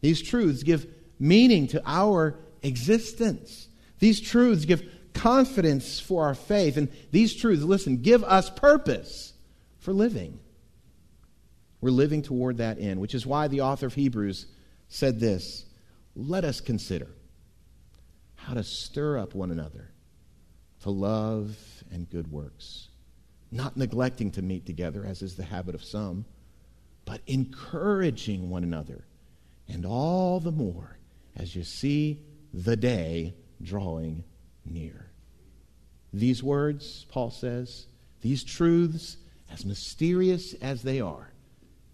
These 0.00 0.22
truths 0.22 0.62
give 0.62 0.86
meaning 1.18 1.66
to 1.68 1.82
our 1.84 2.38
existence. 2.62 3.67
These 3.98 4.20
truths 4.20 4.64
give 4.64 4.82
confidence 5.14 6.00
for 6.00 6.24
our 6.24 6.34
faith. 6.34 6.76
And 6.76 6.88
these 7.10 7.34
truths, 7.34 7.62
listen, 7.62 7.98
give 7.98 8.22
us 8.24 8.50
purpose 8.50 9.32
for 9.78 9.92
living. 9.92 10.38
We're 11.80 11.90
living 11.90 12.22
toward 12.22 12.58
that 12.58 12.78
end, 12.78 13.00
which 13.00 13.14
is 13.14 13.26
why 13.26 13.48
the 13.48 13.60
author 13.60 13.86
of 13.86 13.94
Hebrews 13.94 14.46
said 14.88 15.20
this 15.20 15.64
Let 16.16 16.44
us 16.44 16.60
consider 16.60 17.08
how 18.34 18.54
to 18.54 18.62
stir 18.62 19.18
up 19.18 19.34
one 19.34 19.50
another 19.50 19.90
to 20.82 20.90
love 20.90 21.56
and 21.90 22.08
good 22.08 22.30
works, 22.30 22.88
not 23.50 23.76
neglecting 23.76 24.30
to 24.32 24.42
meet 24.42 24.66
together, 24.66 25.04
as 25.04 25.22
is 25.22 25.36
the 25.36 25.44
habit 25.44 25.74
of 25.74 25.84
some, 25.84 26.24
but 27.04 27.20
encouraging 27.26 28.50
one 28.50 28.62
another, 28.62 29.04
and 29.68 29.84
all 29.84 30.40
the 30.40 30.52
more 30.52 30.98
as 31.36 31.54
you 31.54 31.64
see 31.64 32.22
the 32.52 32.76
day 32.76 33.34
drawing 33.62 34.24
near. 34.64 35.10
These 36.12 36.42
words, 36.42 37.06
Paul 37.10 37.30
says, 37.30 37.86
these 38.20 38.44
truths, 38.44 39.16
as 39.50 39.64
mysterious 39.64 40.54
as 40.54 40.82
they 40.82 41.00
are, 41.00 41.30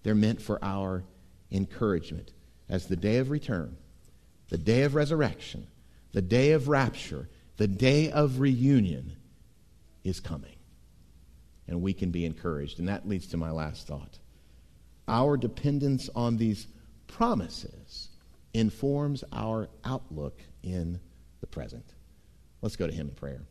they're 0.03 0.15
meant 0.15 0.41
for 0.41 0.63
our 0.63 1.05
encouragement 1.51 2.33
as 2.69 2.87
the 2.87 2.97
day 2.97 3.19
of 3.19 3.31
return, 3.31 3.77
the 4.49 4.59
day 4.59 4.83
of 4.83 4.95
resurrection, 4.95 5.67
the 6.13 6.23
day 6.23 6.53
of 6.53 6.69
rapture, 6.69 7.29
the 7.57 7.69
day 7.69 8.11
of 8.11 8.41
reunion 8.41 9.17
is 10.05 10.21
coming. 10.21 10.57
And 11.67 11.81
we 11.83 11.93
can 11.93 12.11
be 12.11 12.25
encouraged. 12.25 12.79
And 12.79 12.89
that 12.89 13.09
leads 13.09 13.27
to 13.29 13.37
my 13.37 13.51
last 13.51 13.87
thought. 13.87 14.19
Our 15.09 15.37
dependence 15.37 16.11
on 16.15 16.37
these 16.37 16.67
promises 17.07 18.11
informs 18.53 19.25
our 19.33 19.69
outlook 19.85 20.41
in 20.63 21.01
the 21.45 21.51
present. 21.51 21.95
Let's 22.63 22.77
go 22.77 22.87
to 22.87 22.93
Him 22.93 23.09
in 23.09 23.15
prayer. 23.15 23.43